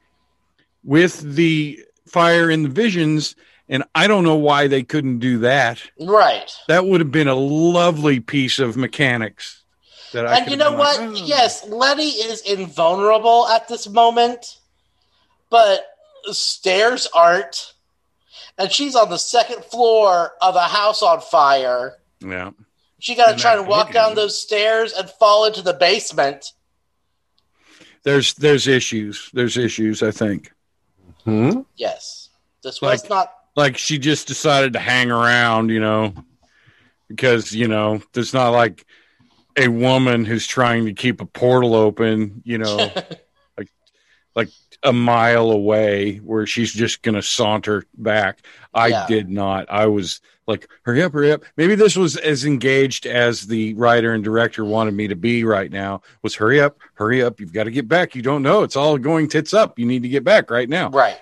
[0.85, 3.35] with the fire in the visions
[3.69, 5.83] And I don't know why they couldn't do that.
[6.01, 6.51] Right.
[6.69, 9.63] That would have been a lovely piece of mechanics.
[10.13, 10.99] That I and could you know what?
[10.99, 14.57] like, "Oh." Yes, Letty is invulnerable at this moment,
[15.51, 15.85] but
[16.33, 17.75] stairs aren't.
[18.57, 21.99] And she's on the second floor of a house on fire.
[22.21, 22.51] Yeah.
[22.99, 26.53] She got to try that and walk down those stairs and fall into the basement.
[28.03, 29.31] There's there's issues.
[29.33, 30.53] There's issues, I think.
[31.25, 31.61] Hmm?
[31.77, 32.31] Yes.
[32.63, 33.35] This was Like- not.
[33.59, 36.15] Like she just decided to hang around, you know,
[37.09, 38.87] because, you know, there's not like
[39.57, 42.77] a woman who's trying to keep a portal open, you know,
[43.59, 43.69] like
[44.37, 44.49] like
[44.85, 48.47] a mile away where she's just going to saunter back.
[48.73, 49.07] I Yeah.
[49.09, 49.67] did not.
[49.69, 51.43] I was like, hurry up, hurry up.
[51.57, 55.73] Maybe this was as engaged as the writer and director wanted me to be right
[55.73, 57.41] now was hurry up, hurry up.
[57.41, 58.15] You've got to get back.
[58.15, 58.63] You don't know.
[58.63, 59.81] It's all going tits up.
[59.81, 60.91] You need to get back right now.
[60.91, 61.19] right.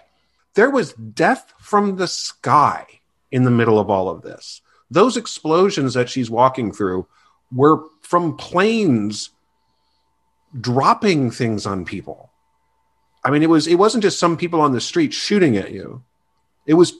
[0.57, 2.87] There was death from the sky
[3.31, 4.63] in the middle of all of this.
[4.91, 7.07] Those explosions that she's walking through
[7.53, 9.31] were from planes
[10.59, 12.31] dropping things on people.
[13.23, 16.03] I mean, it was it wasn't just some people on the street shooting at you.
[16.65, 16.95] It was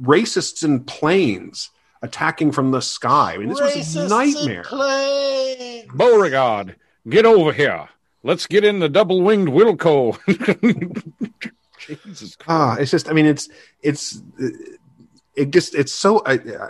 [0.00, 1.70] racists in planes
[2.02, 3.34] attacking from the sky.
[3.34, 4.64] I mean, this was a nightmare.
[4.70, 5.88] in.
[5.94, 6.76] Beauregard,
[7.08, 7.88] get over here.
[8.22, 10.18] Let's get in the double winged Wilco.
[11.86, 12.44] Jesus Christ.
[12.48, 13.08] Ah, it's just.
[13.08, 13.48] I mean, it's
[13.82, 14.20] it's
[15.36, 16.22] it just it's so.
[16.24, 16.68] I I,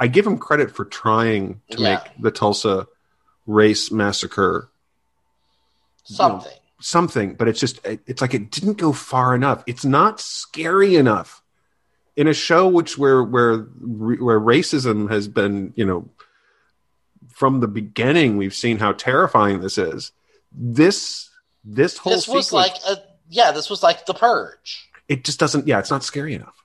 [0.00, 1.94] I give him credit for trying to Yeah.
[1.94, 2.86] make the Tulsa
[3.46, 4.70] race massacre
[6.04, 6.52] Something.
[6.80, 9.62] something, but it's just it- it's like it didn't go far enough.
[9.66, 11.42] It's not scary enough
[12.16, 16.08] in a show which where where where racism has been you know
[17.28, 20.12] from the beginning we've seen how terrifying this is.
[20.52, 21.30] This
[21.64, 22.52] this whole This was sequence,
[22.88, 23.09] like a.
[23.30, 24.90] Yeah, this was like the purge.
[25.08, 25.66] it just doesn't.
[25.66, 26.56] Yeah, it's not scary enough.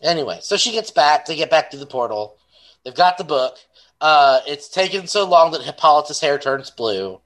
[0.00, 1.26] Anyway, so she gets back.
[1.26, 2.36] They get back to the portal.
[2.84, 3.56] They've got the book.
[4.00, 7.20] Uh, it's taken so long that Hippolyta's hair turns blue.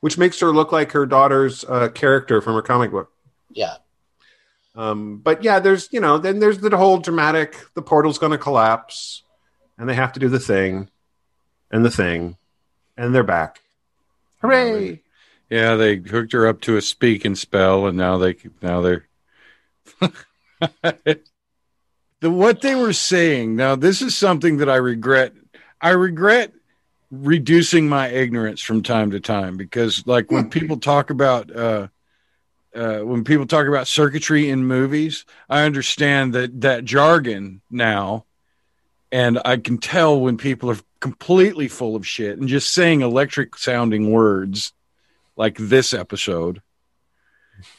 [0.00, 3.10] which makes her look like her daughter's uh, character from her comic book.
[3.50, 3.76] Yeah.
[4.74, 7.56] Um, but yeah, there's you know then there's the whole dramatic.
[7.74, 9.22] The portal's going to collapse,
[9.78, 10.88] and they have to do the thing,
[11.70, 12.36] and the thing,
[12.96, 13.60] and they're back.
[14.40, 15.01] Hooray!
[15.52, 19.06] Yeah, they hooked her up to a speaking spell, and now they now they're
[20.00, 21.20] the
[22.22, 23.54] what they were saying.
[23.54, 25.34] Now, this is something that I regret.
[25.78, 26.54] I regret
[27.10, 31.88] reducing my ignorance from time to time because, like, when people talk about uh,
[32.74, 38.24] uh, when people talk about circuitry in movies, I understand that that jargon now,
[39.10, 43.58] and I can tell when people are completely full of shit and just saying electric
[43.58, 44.72] sounding words
[45.36, 46.60] like this episode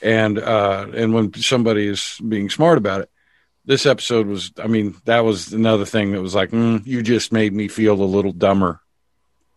[0.02, 3.10] and uh and when somebody is being smart about it
[3.66, 7.32] this episode was i mean that was another thing that was like mm, you just
[7.32, 8.82] made me feel a little dumber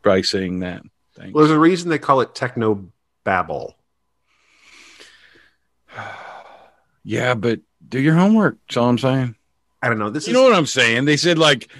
[0.03, 0.83] by saying that
[1.15, 1.33] Thanks.
[1.33, 2.91] Well, there's a reason they call it techno
[3.25, 3.75] babble.
[7.05, 9.35] yeah but do your homework that's all i'm saying
[9.83, 10.11] I don't know.
[10.11, 11.71] This you is know what i'm saying they said like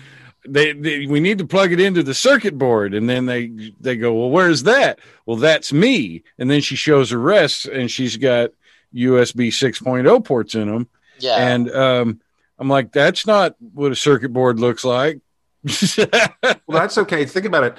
[0.49, 3.97] they, they we need to plug it into the circuit board and then they they
[3.97, 8.17] go well where's that well that's me and then she shows her rest and she's
[8.17, 8.51] got
[8.95, 10.89] usb 6.0 ports in them
[11.19, 11.37] Yeah.
[11.37, 12.21] and um,
[12.59, 15.21] I'm like, that's not what a circuit board looks like.
[15.99, 17.27] well, that's okay.
[17.27, 17.79] Think about it.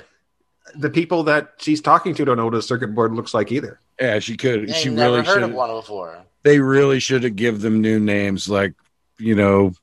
[0.76, 3.80] The people that she's talking to don't know what a circuit board looks like either.
[4.00, 4.70] yeah, she could.
[4.70, 5.56] I She never really heard of should.
[5.56, 6.24] one before.
[6.44, 8.74] They really should have give them new names, like
[9.18, 9.74] you know,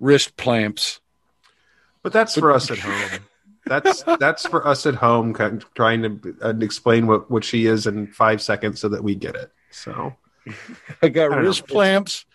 [0.00, 1.00] wrist clamps.
[2.04, 3.20] But that's for us at home.
[3.66, 7.64] That's that's for us at home, kind of trying to uh, explain what what she
[7.64, 9.50] is in five seconds so that we get it.
[9.70, 10.14] So
[11.02, 11.74] I got I wrist know.
[11.74, 12.26] clamps,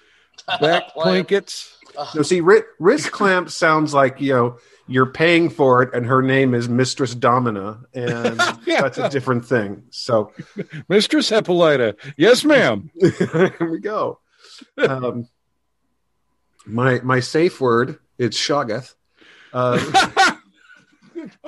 [0.59, 1.77] back blankets.
[1.93, 2.15] plankets.
[2.15, 4.57] No, see, ri- wrist clamp sounds like you know
[4.87, 8.81] you're paying for it, and her name is Mistress Domina, and Yeah.
[8.81, 9.83] that's a different thing.
[9.91, 10.31] So
[10.87, 11.95] Mistress Hippolyta.
[12.17, 12.89] Yes, ma'am.
[12.99, 14.19] here we go.
[14.79, 15.27] Um,
[16.65, 18.95] my my safe word it's Shoggoth.
[19.53, 19.79] Uh,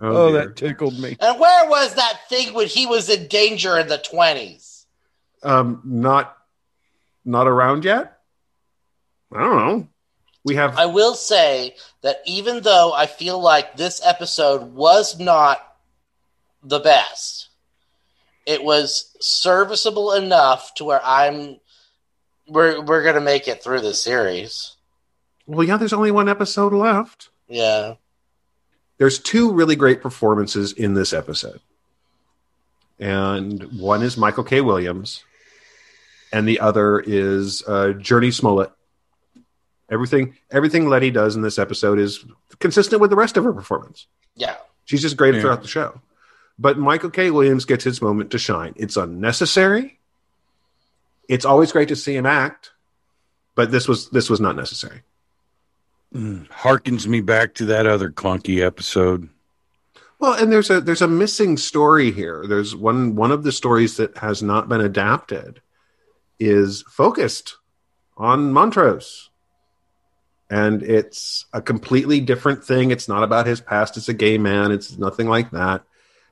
[0.00, 0.46] oh, dear.
[0.46, 1.16] that tickled me.
[1.20, 4.76] And where was that thing when he was in danger in the twenties?
[5.42, 6.36] um, not
[7.24, 8.18] not around yet.
[9.32, 9.88] I don't know.
[10.44, 15.58] We have I will say that even though I feel like this episode was not
[16.62, 17.48] the best,
[18.46, 21.58] it was serviceable enough to where I'm
[22.48, 24.74] we're we're gonna make it through the series.
[25.46, 25.76] well, yeah.
[25.76, 27.28] There's only one episode left.
[27.48, 27.94] Yeah.
[28.98, 31.60] there's two really great performances in this episode.
[32.98, 34.60] And one is Michael K.
[34.62, 35.22] Williams,
[36.32, 38.70] and the other is uh, Jurnee Smollett.
[39.90, 42.24] Everything everything Letty does in this episode is
[42.58, 44.06] consistent with the rest of her performance.
[44.34, 44.56] Yeah.
[44.86, 45.40] She's just great Yeah.
[45.42, 46.00] throughout the show.
[46.58, 47.30] But Michael K.
[47.30, 48.72] Williams gets his moment to shine.
[48.76, 49.98] It's unnecessary.
[51.28, 52.72] It's always great to see him act,
[53.54, 55.02] but this was this was not necessary.
[56.14, 59.28] Mm, harkens me back to that other clunky episode.
[60.18, 62.44] Well, and there's a there's a missing story here.
[62.46, 65.60] There's one one of the stories that has not been adapted
[66.38, 67.56] is focused
[68.16, 69.30] on Montrose.
[70.48, 72.92] And it's a completely different thing.
[72.92, 74.70] It's not about his past as a gay man.
[74.70, 75.82] It's nothing like that.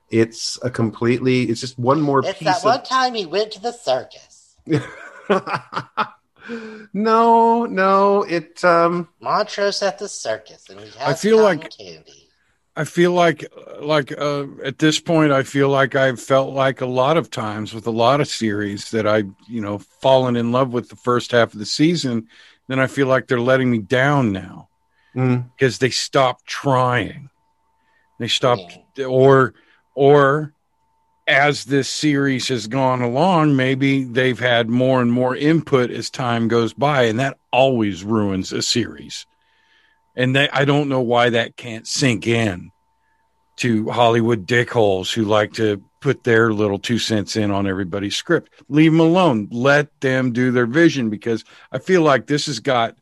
[0.08, 3.52] It's a completely it's just one more It's piece that of one time he went
[3.52, 4.33] to the circus.
[6.92, 12.20] no, no, it um Montrose at the circus, and he has I feel like- candy.
[12.76, 13.44] I feel like
[13.80, 17.72] like uh, at this point I feel like I've felt like a lot of times
[17.72, 21.30] with a lot of series that I you know fallen in love with the first
[21.30, 22.26] half of the season
[22.68, 24.68] then I feel like they're letting me down now.
[25.14, 27.30] Mm, because they stopped trying.
[28.18, 29.54] They stopped or
[29.94, 30.54] or
[31.26, 36.48] as this series has gone along maybe they've had more and more input as time
[36.48, 39.26] goes by and that always ruins a series
[40.16, 42.70] and that I don't know why that can't sink in
[43.56, 48.52] to Hollywood dickholes who like to put their little two cents in on everybody's script.
[48.68, 49.48] Leave them alone.
[49.50, 52.96] Let them do their vision because I feel like this has got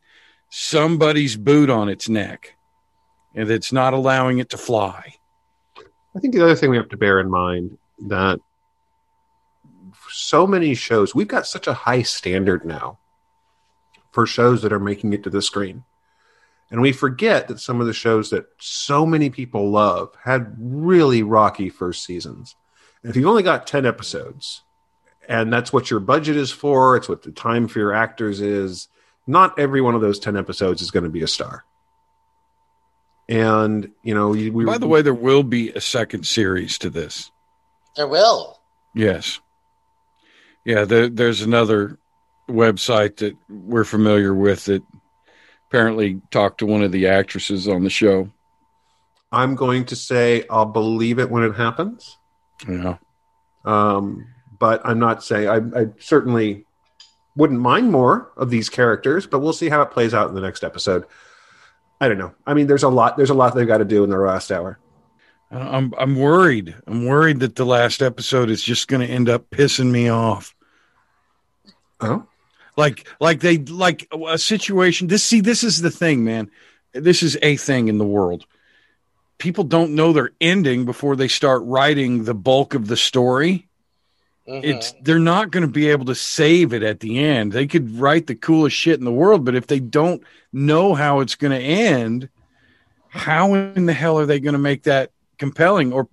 [0.49, 2.55] somebody's boot on its neck
[3.35, 5.15] and it's not allowing it to fly.
[6.15, 8.39] I think the other thing we have to bear in mind that
[10.09, 12.99] so many shows, we've got such a high standard now
[14.11, 15.83] for shows that are making it to the screen.
[16.71, 21.21] And we forget that some of the shows that so many people love had really
[21.21, 22.55] rocky first seasons.
[23.01, 24.63] And if you've only got 10 episodes,
[25.27, 28.87] and that's what your budget is for, it's what the time for your actors is,
[29.27, 31.63] not every one of those 10 episodes is going to be a star.
[33.29, 37.31] And, you know, we, By the way, there will be a second series to this.
[37.95, 38.59] There will.
[38.95, 39.39] Yes.
[40.65, 41.99] Yeah, there, there's another
[42.49, 44.83] website that we're familiar with that
[45.67, 48.29] apparently talked to one of the actresses on the show.
[49.31, 52.17] I'm going to say I'll believe it when it happens.
[52.67, 52.97] Yeah.
[53.65, 54.27] Um,
[54.59, 56.65] but I'm not saying I, I certainly
[57.35, 60.41] wouldn't mind more of these characters, but we'll see how it plays out in the
[60.41, 61.05] next episode.
[61.99, 62.33] I don't know.
[62.45, 63.17] I mean, there's a lot.
[63.17, 64.77] There's a lot they've got to do in the last hour.
[65.53, 66.75] I'm I'm worried.
[66.87, 70.55] I'm worried that the last episode is just going to end up pissing me off.
[72.01, 72.25] Oh,
[72.75, 75.07] Like like they like a situation.
[75.07, 76.49] This see this is the thing, man.
[76.93, 78.45] This is a thing in the world.
[79.37, 83.67] People don't know their ending before they start writing the bulk of the story.
[84.47, 84.63] Mhm.
[84.63, 87.51] It's they're not going to be able to save it at the end.
[87.51, 91.19] They could write the coolest shit in the world, but if they don't know how
[91.19, 92.29] it's going to end,
[93.09, 96.07] how in the hell are they going to make that compelling or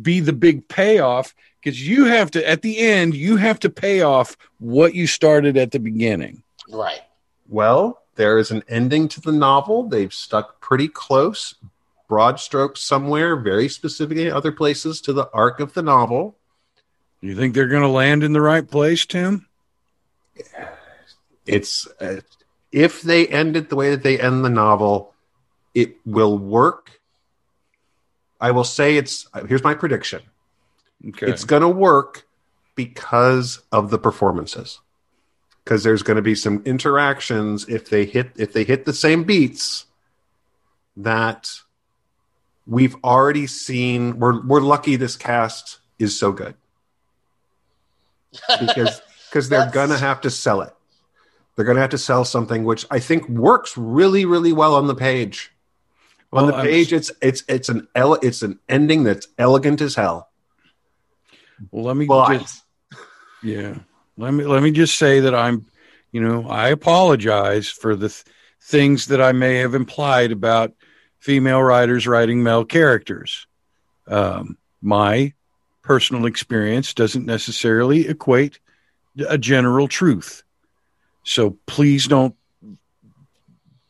[0.00, 1.34] be the big payoff?
[1.60, 5.56] Because you have to, at the end, you have to pay off what you started
[5.56, 6.42] at the beginning.
[6.70, 7.00] right.
[7.48, 9.88] well, there is an ending to the novel.
[9.88, 11.54] They've stuck pretty close,
[12.08, 16.36] broad strokes somewhere, very specifically other places to the arc of the novel.
[17.20, 19.46] You think they're going to land in the right place, Tim?
[21.46, 22.20] It's uh,
[22.72, 25.14] if they end it the way that they end the novel,
[25.74, 26.95] it will work.
[28.40, 30.22] I will say it's here's my prediction.
[31.08, 31.26] Okay.
[31.26, 32.26] It's going to work
[32.74, 34.80] because of the performances.
[35.64, 39.24] Because there's going to be some interactions if they hit if they hit the same
[39.24, 39.86] beats
[40.96, 41.50] that
[42.66, 44.20] we've already seen.
[44.20, 46.54] We're we're lucky this cast is so good
[48.60, 50.72] because because they're going to have to sell it.
[51.56, 54.86] They're going to have to sell something which I think works really really well on
[54.86, 55.52] the page.
[56.32, 59.80] On Well, the I'm- page, it's it's it's an ele- it's an ending that's elegant
[59.80, 60.28] as hell.
[61.70, 62.62] well, let me But just
[63.42, 63.78] Yeah.
[64.18, 65.66] Let me let me just say that I'm,
[66.10, 68.24] you know, I apologize for the th-
[68.62, 70.72] things that I may have implied about
[71.18, 73.46] female writers writing male characters.
[74.08, 75.34] Um, my
[75.82, 78.58] personal experience doesn't necessarily equate
[79.28, 80.42] a general truth.
[81.22, 82.34] So please don't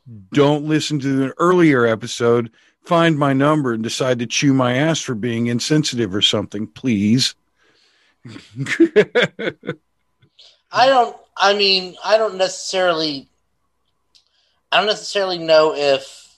[0.08, 0.18] Hmm.
[0.32, 2.50] don't listen to an earlier episode,
[2.84, 7.34] find my number and decide to chew my ass for being insensitive or something, please.
[10.72, 11.16] I don't.
[11.36, 13.28] I mean, I don't necessarily.
[14.72, 16.36] I don't necessarily know if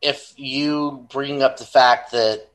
[0.00, 2.46] if you bring up the fact that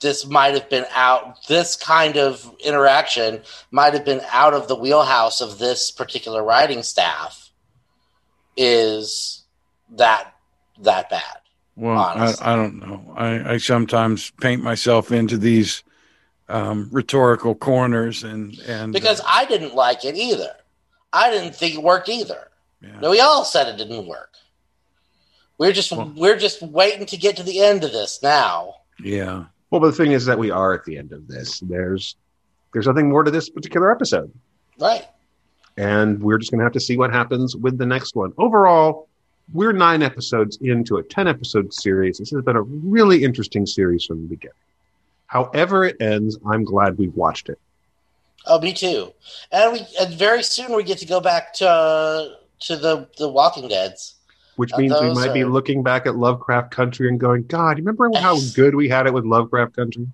[0.00, 1.46] this might have been out.
[1.46, 6.82] This kind of interaction might have been out of the wheelhouse of this particular writing
[6.82, 7.50] staff.
[8.56, 9.43] Is
[9.96, 10.34] that
[10.82, 11.38] that bad?
[11.76, 13.14] Well, I, I, don't know.
[13.16, 15.82] I, I, sometimes paint myself into these
[16.48, 20.54] um, rhetorical corners, and and because uh, I didn't like it either.
[21.12, 22.48] I didn't think it worked either.
[22.80, 23.00] Yeah.
[23.00, 24.34] No, we all said it didn't work.
[25.58, 28.74] We're just well, we're just waiting to get to the end of this now.
[29.00, 29.44] Yeah.
[29.70, 31.60] Well, but the thing is that we are at the end of this.
[31.60, 32.16] There's
[32.72, 34.32] there's nothing more to this particular episode.
[34.78, 35.06] Right.
[35.76, 38.32] And we're just going to have to see what happens with the next one.
[38.38, 39.08] Overall,
[39.52, 42.18] we're nine episodes into a 10 episode series.
[42.18, 44.54] This has been a really interesting series from the beginning.
[45.26, 47.58] However, it ends, I'm glad we watched it.
[48.46, 49.12] Oh, me too.
[49.50, 52.28] And we and very soon we get to go back to uh,
[52.60, 54.16] to the the Walking Dead's.
[54.56, 55.34] Which means we might are...
[55.34, 59.06] be looking back at Lovecraft Country and going, God, you remember how good we had
[59.06, 60.06] it with Lovecraft Country?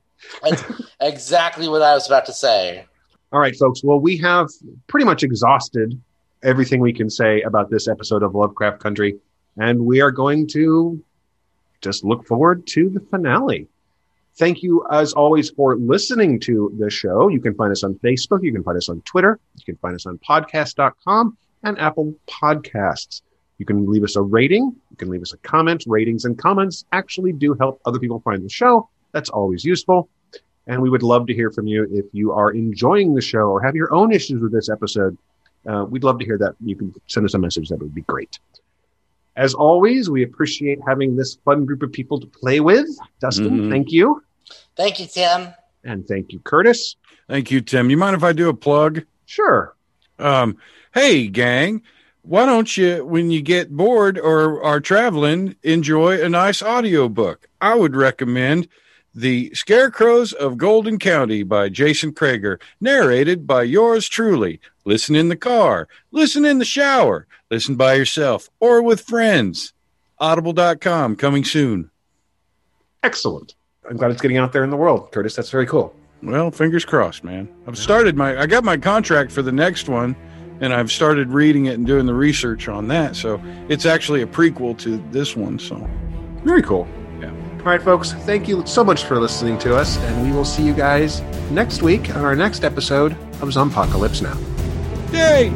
[0.43, 0.65] That's
[1.01, 2.87] exactly what I was about to say.
[3.33, 3.83] All right, folks.
[3.85, 4.49] Well, we have
[4.87, 6.01] pretty much exhausted
[6.43, 9.19] everything we can say about this episode of Lovecraft Country,
[9.57, 11.03] and we are going to
[11.81, 13.69] just look forward to the finale.
[14.37, 17.29] Thank you, as always, for listening to the show.
[17.29, 18.43] You can find us on Facebook.
[18.43, 19.39] You can find us on Twitter.
[19.57, 23.23] You can find us on podcast.com and Apple Podcasts.
[23.59, 24.75] You can leave us a rating.
[24.91, 25.85] You can leave us a comment.
[25.87, 28.89] Ratings and comments actually do help other people find the show.
[29.13, 30.09] That's always useful.
[30.67, 33.61] And we would love to hear from you if you are enjoying the show or
[33.61, 35.19] have your own issues with this episode.
[35.69, 36.55] Uh, we'd love to hear that.
[36.65, 37.69] You can send us a message.
[37.69, 38.39] That would be great.
[39.37, 42.89] As always, we appreciate having this fun group of people to play with.
[43.21, 43.71] Dustin, mm-hmm.
[43.71, 44.23] thank you.
[44.77, 45.55] Thank you, Tim.
[45.85, 46.97] And thank you, Curtis.
[47.29, 47.91] Thank you, Tim.
[47.91, 49.03] You mind if I do a plug?
[49.27, 49.75] Sure.
[50.19, 50.57] Um,
[50.93, 51.83] hey, gang,
[52.23, 57.49] why don't you, when you get bored or are traveling, enjoy a nice audiobook?
[57.61, 58.69] I would recommend
[59.15, 64.61] The Scarecrows of Golden County by Jason Krager, narrated by yours truly.
[64.85, 69.73] Listen in the car, listen in the shower, listen by yourself or with friends.
[70.19, 71.91] Audible.com coming soon.
[73.03, 73.55] Excellent.
[73.89, 75.35] I'm glad it's getting out there in the world, Curtis.
[75.35, 75.95] That's very cool.
[76.23, 77.49] Well, fingers crossed, man.
[77.67, 80.15] I've started my I got my contract for the next one
[80.61, 83.17] and I've started reading it and doing the research on that.
[83.17, 85.59] So it's actually a prequel to this one.
[85.59, 85.89] So
[86.45, 86.87] very cool.
[87.61, 88.13] All right, folks.
[88.13, 91.83] Thank you so much for listening to us, and we will see you guys next
[91.83, 94.39] week on our next episode of Zompocalypse Now.
[95.13, 95.51] Yay!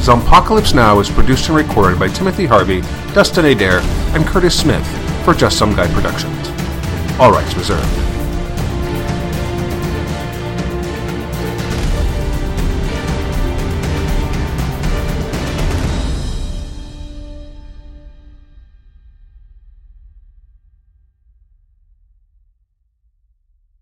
[0.00, 2.80] Zompocalypse Now is produced and recorded by Timothy Harvey,
[3.12, 3.80] Dustin Adair,
[4.14, 4.86] and Curtis Smith
[5.26, 6.48] for Just Some Guy Productions.
[7.20, 8.09] All rights reserved.